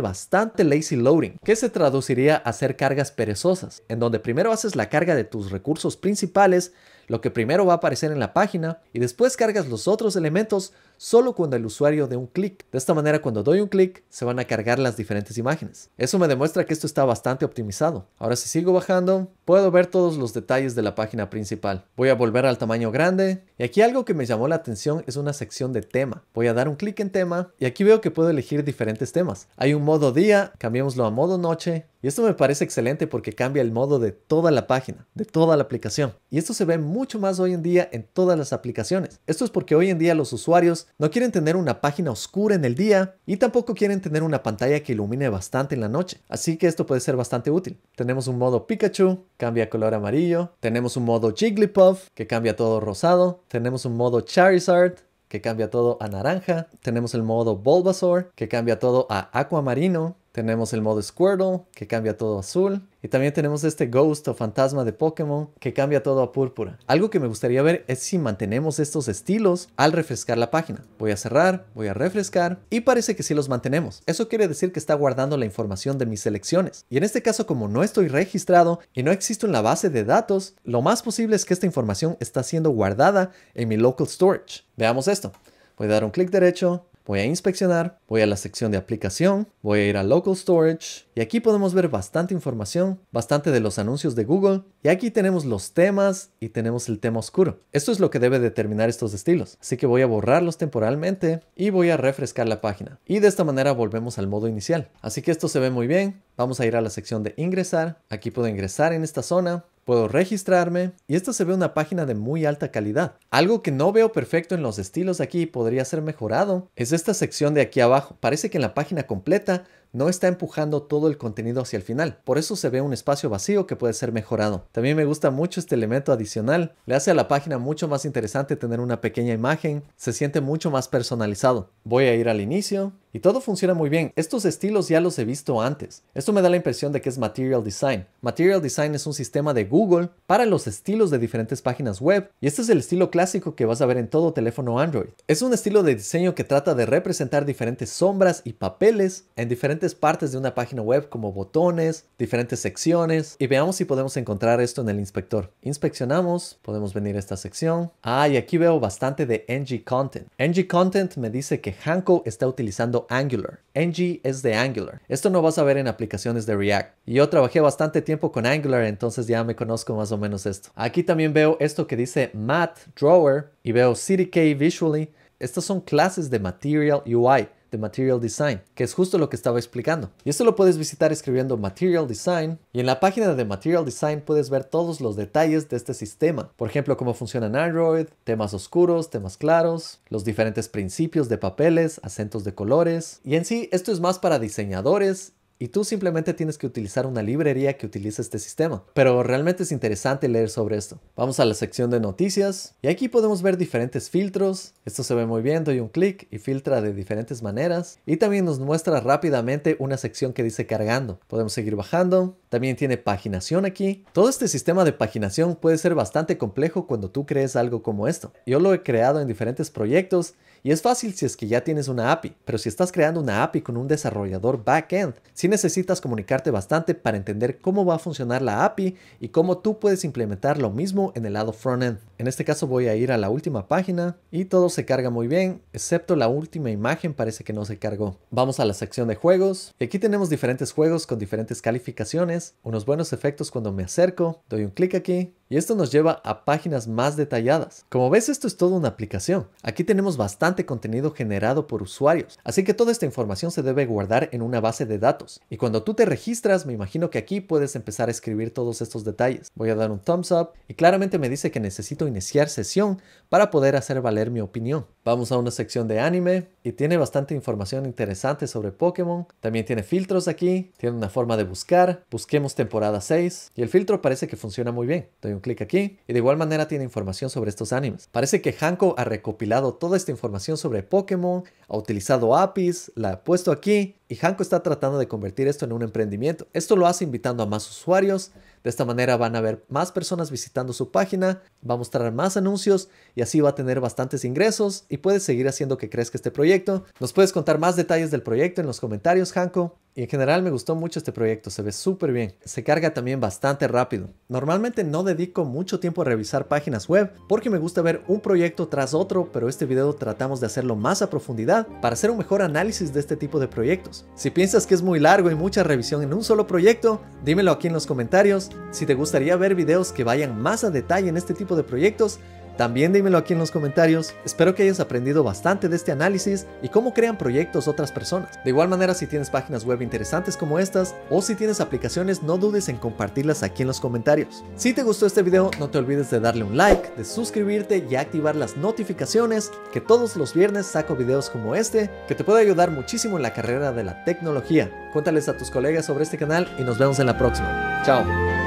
bastante 0.00 0.31
lazy 0.56 0.96
loading, 0.96 1.36
que 1.44 1.56
se 1.56 1.68
traduciría 1.68 2.36
a 2.36 2.50
hacer 2.50 2.76
cargas 2.76 3.10
perezosas, 3.10 3.82
en 3.88 3.98
donde 3.98 4.18
primero 4.18 4.52
haces 4.52 4.76
la 4.76 4.88
carga 4.88 5.14
de 5.14 5.24
tus 5.24 5.50
recursos 5.50 5.96
principales, 5.96 6.72
lo 7.08 7.20
que 7.20 7.30
primero 7.30 7.66
va 7.66 7.74
a 7.74 7.76
aparecer 7.76 8.12
en 8.12 8.20
la 8.20 8.32
página, 8.32 8.80
y 8.92 8.98
después 8.98 9.36
cargas 9.36 9.68
los 9.68 9.88
otros 9.88 10.16
elementos 10.16 10.72
solo 10.96 11.34
cuando 11.34 11.56
el 11.56 11.66
usuario 11.66 12.06
dé 12.06 12.16
un 12.16 12.28
clic. 12.28 12.64
De 12.70 12.78
esta 12.78 12.94
manera, 12.94 13.20
cuando 13.20 13.42
doy 13.42 13.60
un 13.60 13.68
clic, 13.68 14.04
se 14.08 14.24
van 14.24 14.38
a 14.38 14.44
cargar 14.44 14.78
las 14.78 14.96
diferentes 14.96 15.36
imágenes. 15.36 15.90
Eso 15.98 16.18
me 16.18 16.28
demuestra 16.28 16.64
que 16.64 16.72
esto 16.72 16.86
está 16.86 17.04
bastante 17.04 17.44
optimizado. 17.44 18.06
Ahora 18.18 18.36
si 18.36 18.48
sigo 18.48 18.72
bajando, 18.72 19.32
puedo 19.44 19.70
ver 19.70 19.86
todos 19.86 20.16
los 20.16 20.32
detalles 20.32 20.74
de 20.74 20.82
la 20.82 20.94
página 20.94 21.28
principal. 21.28 21.86
Voy 21.96 22.08
a 22.08 22.14
volver 22.14 22.46
al 22.46 22.58
tamaño 22.58 22.92
grande, 22.92 23.42
y 23.58 23.64
aquí 23.64 23.82
algo 23.82 24.04
que 24.04 24.14
me 24.14 24.26
llamó 24.26 24.46
la 24.46 24.56
atención 24.56 25.02
es 25.06 25.16
una 25.16 25.32
sección 25.32 25.72
de 25.72 25.82
tema. 25.82 26.24
Voy 26.34 26.46
a 26.46 26.54
dar 26.54 26.68
un 26.68 26.76
clic 26.76 27.00
en 27.00 27.10
tema, 27.10 27.52
y 27.58 27.64
aquí 27.64 27.82
veo 27.84 28.00
que 28.00 28.10
puedo 28.10 28.30
elegir 28.30 28.64
diferentes 28.64 29.12
temas. 29.12 29.48
Hay 29.56 29.74
un 29.74 29.82
modo 29.82 30.12
día, 30.12 30.52
cambiémoslo 30.58 31.04
a 31.04 31.10
modo 31.10 31.36
noche, 31.38 31.86
y 32.02 32.08
esto 32.08 32.22
me 32.22 32.34
parece 32.34 32.64
excelente 32.64 33.06
porque 33.06 33.32
cambia 33.32 33.62
el 33.62 33.70
modo 33.70 33.98
de 34.00 34.10
toda 34.10 34.50
la 34.50 34.66
página, 34.66 35.06
de 35.14 35.24
toda 35.24 35.56
la 35.56 35.62
aplicación. 35.62 36.14
Y 36.30 36.38
esto 36.38 36.52
se 36.52 36.64
ve 36.64 36.76
mucho 36.76 37.20
más 37.20 37.38
hoy 37.38 37.52
en 37.52 37.62
día 37.62 37.88
en 37.92 38.06
todas 38.12 38.36
las 38.36 38.52
aplicaciones. 38.52 39.20
Esto 39.26 39.44
es 39.44 39.50
porque 39.50 39.76
hoy 39.76 39.88
en 39.88 39.98
día 39.98 40.14
los 40.14 40.32
usuarios 40.32 40.88
no 40.98 41.10
quieren 41.10 41.30
tener 41.30 41.56
una 41.56 41.80
página 41.80 42.10
oscura 42.10 42.56
en 42.56 42.64
el 42.64 42.74
día 42.74 43.14
y 43.24 43.36
tampoco 43.36 43.74
quieren 43.74 44.00
tener 44.00 44.22
una 44.24 44.42
pantalla 44.42 44.82
que 44.82 44.92
ilumine 44.92 45.28
bastante 45.28 45.76
en 45.76 45.80
la 45.80 45.88
noche. 45.88 46.20
Así 46.28 46.56
que 46.56 46.66
esto 46.66 46.86
puede 46.86 47.00
ser 47.00 47.16
bastante 47.16 47.50
útil. 47.50 47.78
Tenemos 47.94 48.26
un 48.26 48.36
modo 48.36 48.66
Pikachu, 48.66 49.24
cambia 49.36 49.70
color 49.70 49.94
amarillo. 49.94 50.50
Tenemos 50.58 50.96
un 50.96 51.04
modo 51.04 51.32
Jigglypuff, 51.32 52.08
que 52.14 52.26
cambia 52.26 52.56
todo 52.56 52.80
rosado. 52.80 53.44
Tenemos 53.48 53.84
un 53.84 53.96
modo 53.96 54.22
Charizard, 54.22 54.96
que 55.28 55.40
cambia 55.40 55.70
todo 55.70 55.96
a 56.00 56.08
naranja. 56.08 56.66
Tenemos 56.82 57.14
el 57.14 57.22
modo 57.22 57.56
Bulbasaur, 57.56 58.32
que 58.34 58.48
cambia 58.48 58.78
todo 58.78 59.06
a 59.08 59.30
aquamarino. 59.38 60.16
Tenemos 60.32 60.72
el 60.72 60.80
modo 60.80 61.02
Squirtle, 61.02 61.60
que 61.74 61.86
cambia 61.86 62.16
todo 62.16 62.38
azul. 62.38 62.88
Y 63.02 63.08
también 63.08 63.34
tenemos 63.34 63.64
este 63.64 63.88
Ghost 63.88 64.26
o 64.28 64.34
fantasma 64.34 64.82
de 64.82 64.94
Pokémon, 64.94 65.50
que 65.60 65.74
cambia 65.74 66.02
todo 66.02 66.22
a 66.22 66.32
púrpura. 66.32 66.78
Algo 66.86 67.10
que 67.10 67.20
me 67.20 67.26
gustaría 67.26 67.60
ver 67.60 67.84
es 67.86 67.98
si 67.98 68.16
mantenemos 68.16 68.78
estos 68.78 69.08
estilos 69.08 69.68
al 69.76 69.92
refrescar 69.92 70.38
la 70.38 70.50
página. 70.50 70.84
Voy 70.98 71.10
a 71.10 71.16
cerrar, 71.18 71.66
voy 71.74 71.88
a 71.88 71.94
refrescar, 71.94 72.60
y 72.70 72.80
parece 72.80 73.14
que 73.14 73.22
sí 73.22 73.34
los 73.34 73.50
mantenemos. 73.50 74.02
Eso 74.06 74.28
quiere 74.28 74.48
decir 74.48 74.72
que 74.72 74.78
está 74.78 74.94
guardando 74.94 75.36
la 75.36 75.44
información 75.44 75.98
de 75.98 76.06
mis 76.06 76.22
selecciones. 76.22 76.86
Y 76.88 76.96
en 76.96 77.04
este 77.04 77.20
caso, 77.20 77.46
como 77.46 77.68
no 77.68 77.82
estoy 77.82 78.08
registrado 78.08 78.80
y 78.94 79.02
no 79.02 79.10
existo 79.10 79.44
en 79.46 79.52
la 79.52 79.60
base 79.60 79.90
de 79.90 80.04
datos, 80.04 80.54
lo 80.64 80.80
más 80.80 81.02
posible 81.02 81.36
es 81.36 81.44
que 81.44 81.52
esta 81.52 81.66
información 81.66 82.16
está 82.20 82.42
siendo 82.42 82.70
guardada 82.70 83.32
en 83.54 83.68
mi 83.68 83.76
local 83.76 84.08
storage. 84.08 84.64
Veamos 84.76 85.08
esto. 85.08 85.32
Voy 85.76 85.88
a 85.88 85.90
dar 85.90 86.04
un 86.04 86.10
clic 86.10 86.30
derecho, 86.30 86.86
Voy 87.04 87.18
a 87.18 87.24
inspeccionar, 87.24 87.98
voy 88.08 88.22
a 88.22 88.26
la 88.26 88.36
sección 88.36 88.70
de 88.70 88.78
aplicación, 88.78 89.48
voy 89.60 89.80
a 89.80 89.88
ir 89.88 89.96
a 89.96 90.04
Local 90.04 90.36
Storage 90.36 91.06
y 91.14 91.20
aquí 91.20 91.40
podemos 91.40 91.74
ver 91.74 91.88
bastante 91.88 92.32
información, 92.32 93.00
bastante 93.10 93.50
de 93.50 93.60
los 93.60 93.78
anuncios 93.78 94.14
de 94.14 94.24
Google 94.24 94.62
y 94.84 94.88
aquí 94.88 95.10
tenemos 95.10 95.44
los 95.44 95.72
temas 95.72 96.30
y 96.38 96.50
tenemos 96.50 96.88
el 96.88 97.00
tema 97.00 97.18
oscuro. 97.18 97.60
Esto 97.72 97.90
es 97.90 97.98
lo 97.98 98.10
que 98.10 98.20
debe 98.20 98.38
determinar 98.38 98.88
estos 98.88 99.14
estilos, 99.14 99.58
así 99.60 99.76
que 99.76 99.86
voy 99.86 100.02
a 100.02 100.06
borrarlos 100.06 100.58
temporalmente 100.58 101.40
y 101.56 101.70
voy 101.70 101.90
a 101.90 101.96
refrescar 101.96 102.48
la 102.48 102.60
página. 102.60 103.00
Y 103.06 103.18
de 103.18 103.28
esta 103.28 103.44
manera 103.44 103.72
volvemos 103.72 104.18
al 104.18 104.28
modo 104.28 104.48
inicial. 104.48 104.90
Así 105.00 105.22
que 105.22 105.30
esto 105.30 105.48
se 105.48 105.58
ve 105.58 105.70
muy 105.70 105.86
bien. 105.86 106.22
Vamos 106.36 106.60
a 106.60 106.66
ir 106.66 106.76
a 106.76 106.80
la 106.80 106.90
sección 106.90 107.22
de 107.22 107.34
ingresar. 107.36 108.00
Aquí 108.08 108.30
puedo 108.30 108.48
ingresar 108.48 108.92
en 108.92 109.04
esta 109.04 109.22
zona. 109.22 109.64
Puedo 109.84 110.06
registrarme 110.06 110.92
y 111.08 111.16
esto 111.16 111.32
se 111.32 111.44
ve 111.44 111.54
una 111.54 111.74
página 111.74 112.06
de 112.06 112.14
muy 112.14 112.44
alta 112.44 112.70
calidad. 112.70 113.16
Algo 113.30 113.62
que 113.62 113.72
no 113.72 113.92
veo 113.92 114.12
perfecto 114.12 114.54
en 114.54 114.62
los 114.62 114.78
estilos 114.78 115.20
aquí 115.20 115.42
y 115.42 115.46
podría 115.46 115.84
ser 115.84 116.02
mejorado 116.02 116.70
es 116.76 116.92
esta 116.92 117.14
sección 117.14 117.52
de 117.54 117.62
aquí 117.62 117.80
abajo. 117.80 118.16
Parece 118.20 118.48
que 118.48 118.58
en 118.58 118.62
la 118.62 118.74
página 118.74 119.08
completa 119.08 119.64
no 119.92 120.08
está 120.08 120.28
empujando 120.28 120.82
todo 120.82 121.08
el 121.08 121.18
contenido 121.18 121.62
hacia 121.62 121.76
el 121.76 121.82
final. 121.82 122.20
Por 122.24 122.38
eso 122.38 122.56
se 122.56 122.70
ve 122.70 122.80
un 122.80 122.92
espacio 122.92 123.30
vacío 123.30 123.66
que 123.66 123.76
puede 123.76 123.92
ser 123.92 124.12
mejorado. 124.12 124.66
También 124.72 124.96
me 124.96 125.04
gusta 125.04 125.30
mucho 125.30 125.60
este 125.60 125.74
elemento 125.74 126.12
adicional. 126.12 126.74
Le 126.86 126.94
hace 126.94 127.10
a 127.10 127.14
la 127.14 127.28
página 127.28 127.58
mucho 127.58 127.88
más 127.88 128.04
interesante 128.04 128.56
tener 128.56 128.80
una 128.80 129.00
pequeña 129.00 129.34
imagen. 129.34 129.82
Se 129.96 130.12
siente 130.12 130.40
mucho 130.40 130.70
más 130.70 130.88
personalizado. 130.88 131.70
Voy 131.84 132.04
a 132.04 132.14
ir 132.14 132.28
al 132.28 132.40
inicio. 132.40 132.92
Y 133.14 133.20
todo 133.20 133.42
funciona 133.42 133.74
muy 133.74 133.90
bien. 133.90 134.10
Estos 134.16 134.46
estilos 134.46 134.88
ya 134.88 134.98
los 135.02 135.18
he 135.18 135.26
visto 135.26 135.60
antes. 135.60 136.02
Esto 136.14 136.32
me 136.32 136.40
da 136.40 136.48
la 136.48 136.56
impresión 136.56 136.92
de 136.92 137.02
que 137.02 137.10
es 137.10 137.18
Material 137.18 137.62
Design. 137.62 138.06
Material 138.22 138.62
Design 138.62 138.94
es 138.94 139.06
un 139.06 139.12
sistema 139.12 139.52
de 139.52 139.66
Google 139.66 140.08
para 140.26 140.46
los 140.46 140.66
estilos 140.66 141.10
de 141.10 141.18
diferentes 141.18 141.60
páginas 141.60 142.00
web. 142.00 142.30
Y 142.40 142.46
este 142.46 142.62
es 142.62 142.70
el 142.70 142.78
estilo 142.78 143.10
clásico 143.10 143.54
que 143.54 143.66
vas 143.66 143.82
a 143.82 143.86
ver 143.86 143.98
en 143.98 144.08
todo 144.08 144.32
teléfono 144.32 144.80
Android. 144.80 145.10
Es 145.28 145.42
un 145.42 145.52
estilo 145.52 145.82
de 145.82 145.96
diseño 145.96 146.34
que 146.34 146.44
trata 146.44 146.74
de 146.74 146.86
representar 146.86 147.44
diferentes 147.44 147.90
sombras 147.90 148.40
y 148.44 148.54
papeles 148.54 149.26
en 149.36 149.50
diferentes 149.50 149.81
partes 149.90 150.32
de 150.32 150.38
una 150.38 150.54
página 150.54 150.82
web 150.82 151.08
como 151.08 151.32
botones, 151.32 152.06
diferentes 152.18 152.60
secciones 152.60 153.36
y 153.38 153.48
veamos 153.48 153.76
si 153.76 153.84
podemos 153.84 154.16
encontrar 154.16 154.60
esto 154.60 154.82
en 154.82 154.88
el 154.88 155.00
inspector. 155.00 155.52
Inspeccionamos, 155.62 156.58
podemos 156.62 156.94
venir 156.94 157.16
a 157.16 157.18
esta 157.18 157.36
sección. 157.36 157.90
Ah, 158.02 158.28
y 158.28 158.36
aquí 158.36 158.58
veo 158.58 158.78
bastante 158.78 159.26
de 159.26 159.44
NG 159.48 159.84
Content. 159.84 160.28
NG 160.38 160.68
Content 160.68 161.16
me 161.16 161.30
dice 161.30 161.60
que 161.60 161.74
Hanko 161.84 162.22
está 162.24 162.46
utilizando 162.46 163.06
Angular. 163.10 163.60
NG 163.74 164.20
es 164.22 164.42
de 164.42 164.54
Angular. 164.54 165.02
Esto 165.08 165.28
no 165.28 165.42
vas 165.42 165.58
a 165.58 165.64
ver 165.64 165.76
en 165.76 165.88
aplicaciones 165.88 166.46
de 166.46 166.56
React. 166.56 166.94
Yo 167.06 167.28
trabajé 167.28 167.60
bastante 167.60 168.00
tiempo 168.02 168.30
con 168.30 168.46
Angular, 168.46 168.84
entonces 168.84 169.26
ya 169.26 169.42
me 169.42 169.56
conozco 169.56 169.94
más 169.96 170.12
o 170.12 170.18
menos 170.18 170.46
esto. 170.46 170.70
Aquí 170.76 171.02
también 171.02 171.32
veo 171.32 171.56
esto 171.58 171.86
que 171.86 171.96
dice 171.96 172.30
Math 172.34 172.86
Drawer 172.98 173.50
y 173.62 173.72
veo 173.72 173.94
CDK 173.94 174.56
Visually. 174.56 175.10
Estas 175.38 175.64
son 175.64 175.80
clases 175.80 176.30
de 176.30 176.38
Material 176.38 177.02
UI 177.04 177.48
de 177.72 177.78
Material 177.78 178.20
Design, 178.20 178.62
que 178.76 178.84
es 178.84 178.94
justo 178.94 179.18
lo 179.18 179.28
que 179.28 179.34
estaba 179.34 179.58
explicando. 179.58 180.10
Y 180.24 180.30
esto 180.30 180.44
lo 180.44 180.54
puedes 180.54 180.78
visitar 180.78 181.10
escribiendo 181.10 181.56
Material 181.56 182.06
Design 182.06 182.60
y 182.72 182.78
en 182.78 182.86
la 182.86 183.00
página 183.00 183.34
de 183.34 183.44
Material 183.44 183.84
Design 183.84 184.20
puedes 184.20 184.50
ver 184.50 184.62
todos 184.62 185.00
los 185.00 185.16
detalles 185.16 185.68
de 185.68 185.76
este 185.76 185.94
sistema. 185.94 186.52
Por 186.56 186.68
ejemplo, 186.68 186.96
cómo 186.96 187.14
funciona 187.14 187.46
en 187.46 187.56
Android, 187.56 188.06
temas 188.22 188.54
oscuros, 188.54 189.10
temas 189.10 189.36
claros, 189.36 190.00
los 190.08 190.22
diferentes 190.24 190.68
principios 190.68 191.28
de 191.28 191.38
papeles, 191.38 191.98
acentos 192.04 192.44
de 192.44 192.54
colores. 192.54 193.20
Y 193.24 193.34
en 193.34 193.44
sí, 193.44 193.68
esto 193.72 193.90
es 193.90 194.00
más 194.00 194.18
para 194.18 194.38
diseñadores 194.38 195.32
y 195.62 195.68
tú 195.68 195.84
simplemente 195.84 196.34
tienes 196.34 196.58
que 196.58 196.66
utilizar 196.66 197.06
una 197.06 197.22
librería 197.22 197.78
que 197.78 197.86
utilice 197.86 198.20
este 198.20 198.40
sistema. 198.40 198.82
Pero 198.94 199.22
realmente 199.22 199.62
es 199.62 199.70
interesante 199.70 200.26
leer 200.26 200.50
sobre 200.50 200.76
esto. 200.76 200.98
Vamos 201.14 201.38
a 201.38 201.44
la 201.44 201.54
sección 201.54 201.88
de 201.88 202.00
noticias 202.00 202.74
y 202.82 202.88
aquí 202.88 203.08
podemos 203.08 203.42
ver 203.42 203.56
diferentes 203.56 204.10
filtros. 204.10 204.74
Esto 204.84 205.04
se 205.04 205.14
ve 205.14 205.24
muy 205.24 205.40
bien, 205.40 205.62
doy 205.62 205.78
un 205.78 205.88
clic 205.88 206.26
y 206.32 206.38
filtra 206.38 206.80
de 206.80 206.92
diferentes 206.92 207.44
maneras. 207.44 208.00
Y 208.06 208.16
también 208.16 208.44
nos 208.44 208.58
muestra 208.58 208.98
rápidamente 208.98 209.76
una 209.78 209.98
sección 209.98 210.32
que 210.32 210.42
dice 210.42 210.66
cargando. 210.66 211.20
Podemos 211.28 211.52
seguir 211.52 211.76
bajando. 211.76 212.36
También 212.52 212.76
tiene 212.76 212.98
paginación 212.98 213.64
aquí. 213.64 214.04
Todo 214.12 214.28
este 214.28 214.46
sistema 214.46 214.84
de 214.84 214.92
paginación 214.92 215.56
puede 215.56 215.78
ser 215.78 215.94
bastante 215.94 216.36
complejo 216.36 216.86
cuando 216.86 217.10
tú 217.10 217.24
crees 217.24 217.56
algo 217.56 217.82
como 217.82 218.08
esto. 218.08 218.34
Yo 218.44 218.60
lo 218.60 218.74
he 218.74 218.82
creado 218.82 219.22
en 219.22 219.26
diferentes 219.26 219.70
proyectos 219.70 220.34
y 220.62 220.70
es 220.70 220.82
fácil 220.82 221.14
si 221.14 221.24
es 221.24 221.34
que 221.34 221.48
ya 221.48 221.64
tienes 221.64 221.88
una 221.88 222.12
API, 222.12 222.36
pero 222.44 222.58
si 222.58 222.68
estás 222.68 222.92
creando 222.92 223.22
una 223.22 223.42
API 223.42 223.62
con 223.62 223.78
un 223.78 223.88
desarrollador 223.88 224.62
backend, 224.62 225.14
sí 225.32 225.48
necesitas 225.48 226.02
comunicarte 226.02 226.50
bastante 226.50 226.94
para 226.94 227.16
entender 227.16 227.58
cómo 227.58 227.86
va 227.86 227.94
a 227.94 227.98
funcionar 227.98 228.42
la 228.42 228.66
API 228.66 228.96
y 229.18 229.28
cómo 229.30 229.56
tú 229.56 229.78
puedes 229.80 230.04
implementar 230.04 230.58
lo 230.58 230.70
mismo 230.70 231.10
en 231.16 231.24
el 231.24 231.32
lado 231.32 231.54
frontend. 231.54 232.00
En 232.22 232.28
este 232.28 232.44
caso 232.44 232.68
voy 232.68 232.86
a 232.86 232.94
ir 232.94 233.10
a 233.10 233.18
la 233.18 233.30
última 233.30 233.66
página 233.66 234.16
y 234.30 234.44
todo 234.44 234.68
se 234.68 234.84
carga 234.84 235.10
muy 235.10 235.26
bien, 235.26 235.60
excepto 235.72 236.14
la 236.14 236.28
última 236.28 236.70
imagen 236.70 237.14
parece 237.14 237.42
que 237.42 237.52
no 237.52 237.64
se 237.64 237.80
cargó. 237.80 238.16
Vamos 238.30 238.60
a 238.60 238.64
la 238.64 238.74
sección 238.74 239.08
de 239.08 239.16
juegos 239.16 239.74
aquí 239.80 239.98
tenemos 239.98 240.30
diferentes 240.30 240.70
juegos 240.70 241.08
con 241.08 241.18
diferentes 241.18 241.60
calificaciones, 241.60 242.54
unos 242.62 242.86
buenos 242.86 243.12
efectos 243.12 243.50
cuando 243.50 243.72
me 243.72 243.82
acerco, 243.82 244.44
doy 244.48 244.62
un 244.62 244.70
clic 244.70 244.94
aquí 244.94 245.34
y 245.52 245.58
esto 245.58 245.74
nos 245.74 245.92
lleva 245.92 246.22
a 246.24 246.46
páginas 246.46 246.88
más 246.88 247.14
detalladas. 247.14 247.84
Como 247.90 248.08
ves, 248.08 248.30
esto 248.30 248.46
es 248.46 248.56
toda 248.56 248.78
una 248.78 248.88
aplicación. 248.88 249.48
Aquí 249.62 249.84
tenemos 249.84 250.16
bastante 250.16 250.64
contenido 250.64 251.10
generado 251.10 251.66
por 251.66 251.82
usuarios, 251.82 252.38
así 252.42 252.64
que 252.64 252.72
toda 252.72 252.90
esta 252.90 253.04
información 253.04 253.50
se 253.50 253.60
debe 253.60 253.84
guardar 253.84 254.30
en 254.32 254.40
una 254.40 254.62
base 254.62 254.86
de 254.86 254.98
datos. 254.98 255.42
Y 255.50 255.58
cuando 255.58 255.82
tú 255.82 255.92
te 255.92 256.06
registras, 256.06 256.64
me 256.64 256.72
imagino 256.72 257.10
que 257.10 257.18
aquí 257.18 257.42
puedes 257.42 257.76
empezar 257.76 258.08
a 258.08 258.12
escribir 258.12 258.54
todos 258.54 258.80
estos 258.80 259.04
detalles. 259.04 259.52
Voy 259.54 259.68
a 259.68 259.74
dar 259.74 259.90
un 259.90 259.98
thumbs 259.98 260.30
up 260.30 260.52
y 260.68 260.72
claramente 260.72 261.18
me 261.18 261.28
dice 261.28 261.50
que 261.50 261.60
necesito 261.60 262.08
iniciar 262.08 262.48
sesión 262.48 263.02
para 263.28 263.50
poder 263.50 263.76
hacer 263.76 264.00
valer 264.00 264.30
mi 264.30 264.40
opinión. 264.40 264.86
Vamos 265.04 265.32
a 265.32 265.38
una 265.38 265.50
sección 265.50 265.88
de 265.88 265.98
anime 265.98 266.46
y 266.62 266.70
tiene 266.72 266.96
bastante 266.96 267.34
información 267.34 267.86
interesante 267.86 268.46
sobre 268.46 268.70
Pokémon. 268.70 269.26
También 269.40 269.64
tiene 269.64 269.82
filtros 269.82 270.28
aquí, 270.28 270.70
tiene 270.76 270.96
una 270.96 271.08
forma 271.08 271.36
de 271.36 271.42
buscar. 271.42 272.04
Busquemos 272.08 272.54
temporada 272.54 273.00
6 273.00 273.50
y 273.56 273.62
el 273.62 273.68
filtro 273.68 274.00
parece 274.00 274.28
que 274.28 274.36
funciona 274.36 274.70
muy 274.70 274.86
bien. 274.86 275.08
Doy 275.20 275.32
un 275.32 275.40
clic 275.40 275.60
aquí 275.60 275.98
y 276.06 276.12
de 276.12 276.18
igual 276.20 276.36
manera 276.36 276.68
tiene 276.68 276.84
información 276.84 277.30
sobre 277.30 277.50
estos 277.50 277.72
animes. 277.72 278.08
Parece 278.12 278.40
que 278.40 278.52
Hanko 278.52 278.94
ha 278.96 279.02
recopilado 279.02 279.74
toda 279.74 279.96
esta 279.96 280.12
información 280.12 280.56
sobre 280.56 280.84
Pokémon, 280.84 281.42
ha 281.66 281.76
utilizado 281.76 282.36
APIs, 282.36 282.92
la 282.94 283.10
ha 283.10 283.24
puesto 283.24 283.50
aquí 283.50 283.96
y 284.12 284.18
Hanko 284.20 284.42
está 284.42 284.62
tratando 284.62 284.98
de 284.98 285.08
convertir 285.08 285.48
esto 285.48 285.64
en 285.64 285.72
un 285.72 285.80
emprendimiento. 285.80 286.46
Esto 286.52 286.76
lo 286.76 286.86
hace 286.86 287.02
invitando 287.02 287.42
a 287.42 287.46
más 287.46 287.66
usuarios. 287.70 288.32
De 288.62 288.68
esta 288.68 288.84
manera 288.84 289.16
van 289.16 289.34
a 289.34 289.38
haber 289.38 289.64
más 289.70 289.90
personas 289.90 290.30
visitando 290.30 290.74
su 290.74 290.90
página, 290.90 291.40
va 291.66 291.76
a 291.76 291.78
mostrar 291.78 292.12
más 292.12 292.36
anuncios 292.36 292.90
y 293.14 293.22
así 293.22 293.40
va 293.40 293.48
a 293.48 293.54
tener 293.54 293.80
bastantes 293.80 294.26
ingresos 294.26 294.84
y 294.90 294.98
puedes 294.98 295.22
seguir 295.22 295.48
haciendo 295.48 295.78
que 295.78 295.88
crezca 295.88 296.18
este 296.18 296.30
proyecto. 296.30 296.84
Nos 297.00 297.14
puedes 297.14 297.32
contar 297.32 297.58
más 297.58 297.74
detalles 297.74 298.10
del 298.10 298.22
proyecto 298.22 298.60
en 298.60 298.66
los 298.66 298.80
comentarios, 298.80 299.34
Hanko. 299.34 299.78
Y 299.94 300.02
en 300.02 300.08
general 300.08 300.42
me 300.42 300.50
gustó 300.50 300.74
mucho 300.74 300.98
este 300.98 301.12
proyecto, 301.12 301.50
se 301.50 301.60
ve 301.60 301.70
súper 301.70 302.12
bien. 302.12 302.34
Se 302.42 302.64
carga 302.64 302.94
también 302.94 303.20
bastante 303.20 303.68
rápido. 303.68 304.08
Normalmente 304.26 304.84
no 304.84 305.02
dedico 305.02 305.44
mucho 305.44 305.80
tiempo 305.80 306.00
a 306.00 306.06
revisar 306.06 306.48
páginas 306.48 306.88
web 306.88 307.12
porque 307.28 307.50
me 307.50 307.58
gusta 307.58 307.82
ver 307.82 308.02
un 308.08 308.20
proyecto 308.20 308.68
tras 308.68 308.94
otro, 308.94 309.30
pero 309.30 309.50
este 309.50 309.66
video 309.66 309.92
tratamos 309.94 310.40
de 310.40 310.46
hacerlo 310.46 310.76
más 310.76 311.02
a 311.02 311.10
profundidad 311.10 311.66
para 311.82 311.92
hacer 311.92 312.10
un 312.10 312.16
mejor 312.16 312.40
análisis 312.40 312.94
de 312.94 313.00
este 313.00 313.16
tipo 313.16 313.38
de 313.38 313.48
proyectos. 313.48 314.06
Si 314.14 314.30
piensas 314.30 314.66
que 314.66 314.74
es 314.74 314.80
muy 314.80 314.98
largo 314.98 315.30
y 315.30 315.34
mucha 315.34 315.62
revisión 315.62 316.02
en 316.02 316.14
un 316.14 316.24
solo 316.24 316.46
proyecto, 316.46 317.02
dímelo 317.22 317.52
aquí 317.52 317.66
en 317.66 317.74
los 317.74 317.86
comentarios. 317.86 318.50
Si 318.70 318.86
te 318.86 318.94
gustaría 318.94 319.36
ver 319.36 319.54
videos 319.54 319.92
que 319.92 320.04
vayan 320.04 320.40
más 320.40 320.64
a 320.64 320.70
detalle 320.70 321.10
en 321.10 321.18
este 321.18 321.34
tipo 321.34 321.54
de 321.54 321.64
proyectos, 321.64 322.18
también 322.56 322.92
dímelo 322.92 323.18
aquí 323.18 323.32
en 323.32 323.38
los 323.38 323.50
comentarios. 323.50 324.14
Espero 324.24 324.54
que 324.54 324.62
hayas 324.62 324.80
aprendido 324.80 325.24
bastante 325.24 325.68
de 325.68 325.76
este 325.76 325.92
análisis 325.92 326.46
y 326.62 326.68
cómo 326.68 326.92
crean 326.92 327.18
proyectos 327.18 327.68
otras 327.68 327.92
personas. 327.92 328.38
De 328.44 328.50
igual 328.50 328.68
manera, 328.68 328.94
si 328.94 329.06
tienes 329.06 329.30
páginas 329.30 329.64
web 329.64 329.82
interesantes 329.82 330.36
como 330.36 330.58
estas 330.58 330.94
o 331.10 331.22
si 331.22 331.34
tienes 331.34 331.60
aplicaciones, 331.60 332.22
no 332.22 332.38
dudes 332.38 332.68
en 332.68 332.76
compartirlas 332.76 333.42
aquí 333.42 333.62
en 333.62 333.68
los 333.68 333.80
comentarios. 333.80 334.44
Si 334.56 334.72
te 334.72 334.82
gustó 334.82 335.06
este 335.06 335.22
video, 335.22 335.50
no 335.58 335.70
te 335.70 335.78
olvides 335.78 336.10
de 336.10 336.20
darle 336.20 336.44
un 336.44 336.56
like, 336.56 336.92
de 336.96 337.04
suscribirte 337.04 337.86
y 337.88 337.96
activar 337.96 338.36
las 338.36 338.56
notificaciones, 338.56 339.50
que 339.72 339.80
todos 339.80 340.16
los 340.16 340.34
viernes 340.34 340.66
saco 340.66 340.96
videos 340.96 341.30
como 341.30 341.54
este, 341.54 341.90
que 342.08 342.14
te 342.14 342.24
puede 342.24 342.42
ayudar 342.42 342.70
muchísimo 342.70 343.16
en 343.16 343.22
la 343.22 343.32
carrera 343.32 343.72
de 343.72 343.84
la 343.84 344.04
tecnología. 344.04 344.70
Cuéntales 344.92 345.28
a 345.28 345.36
tus 345.36 345.50
colegas 345.50 345.86
sobre 345.86 346.04
este 346.04 346.18
canal 346.18 346.54
y 346.58 346.62
nos 346.62 346.78
vemos 346.78 346.98
en 346.98 347.06
la 347.06 347.16
próxima. 347.16 347.82
Chao. 347.84 348.41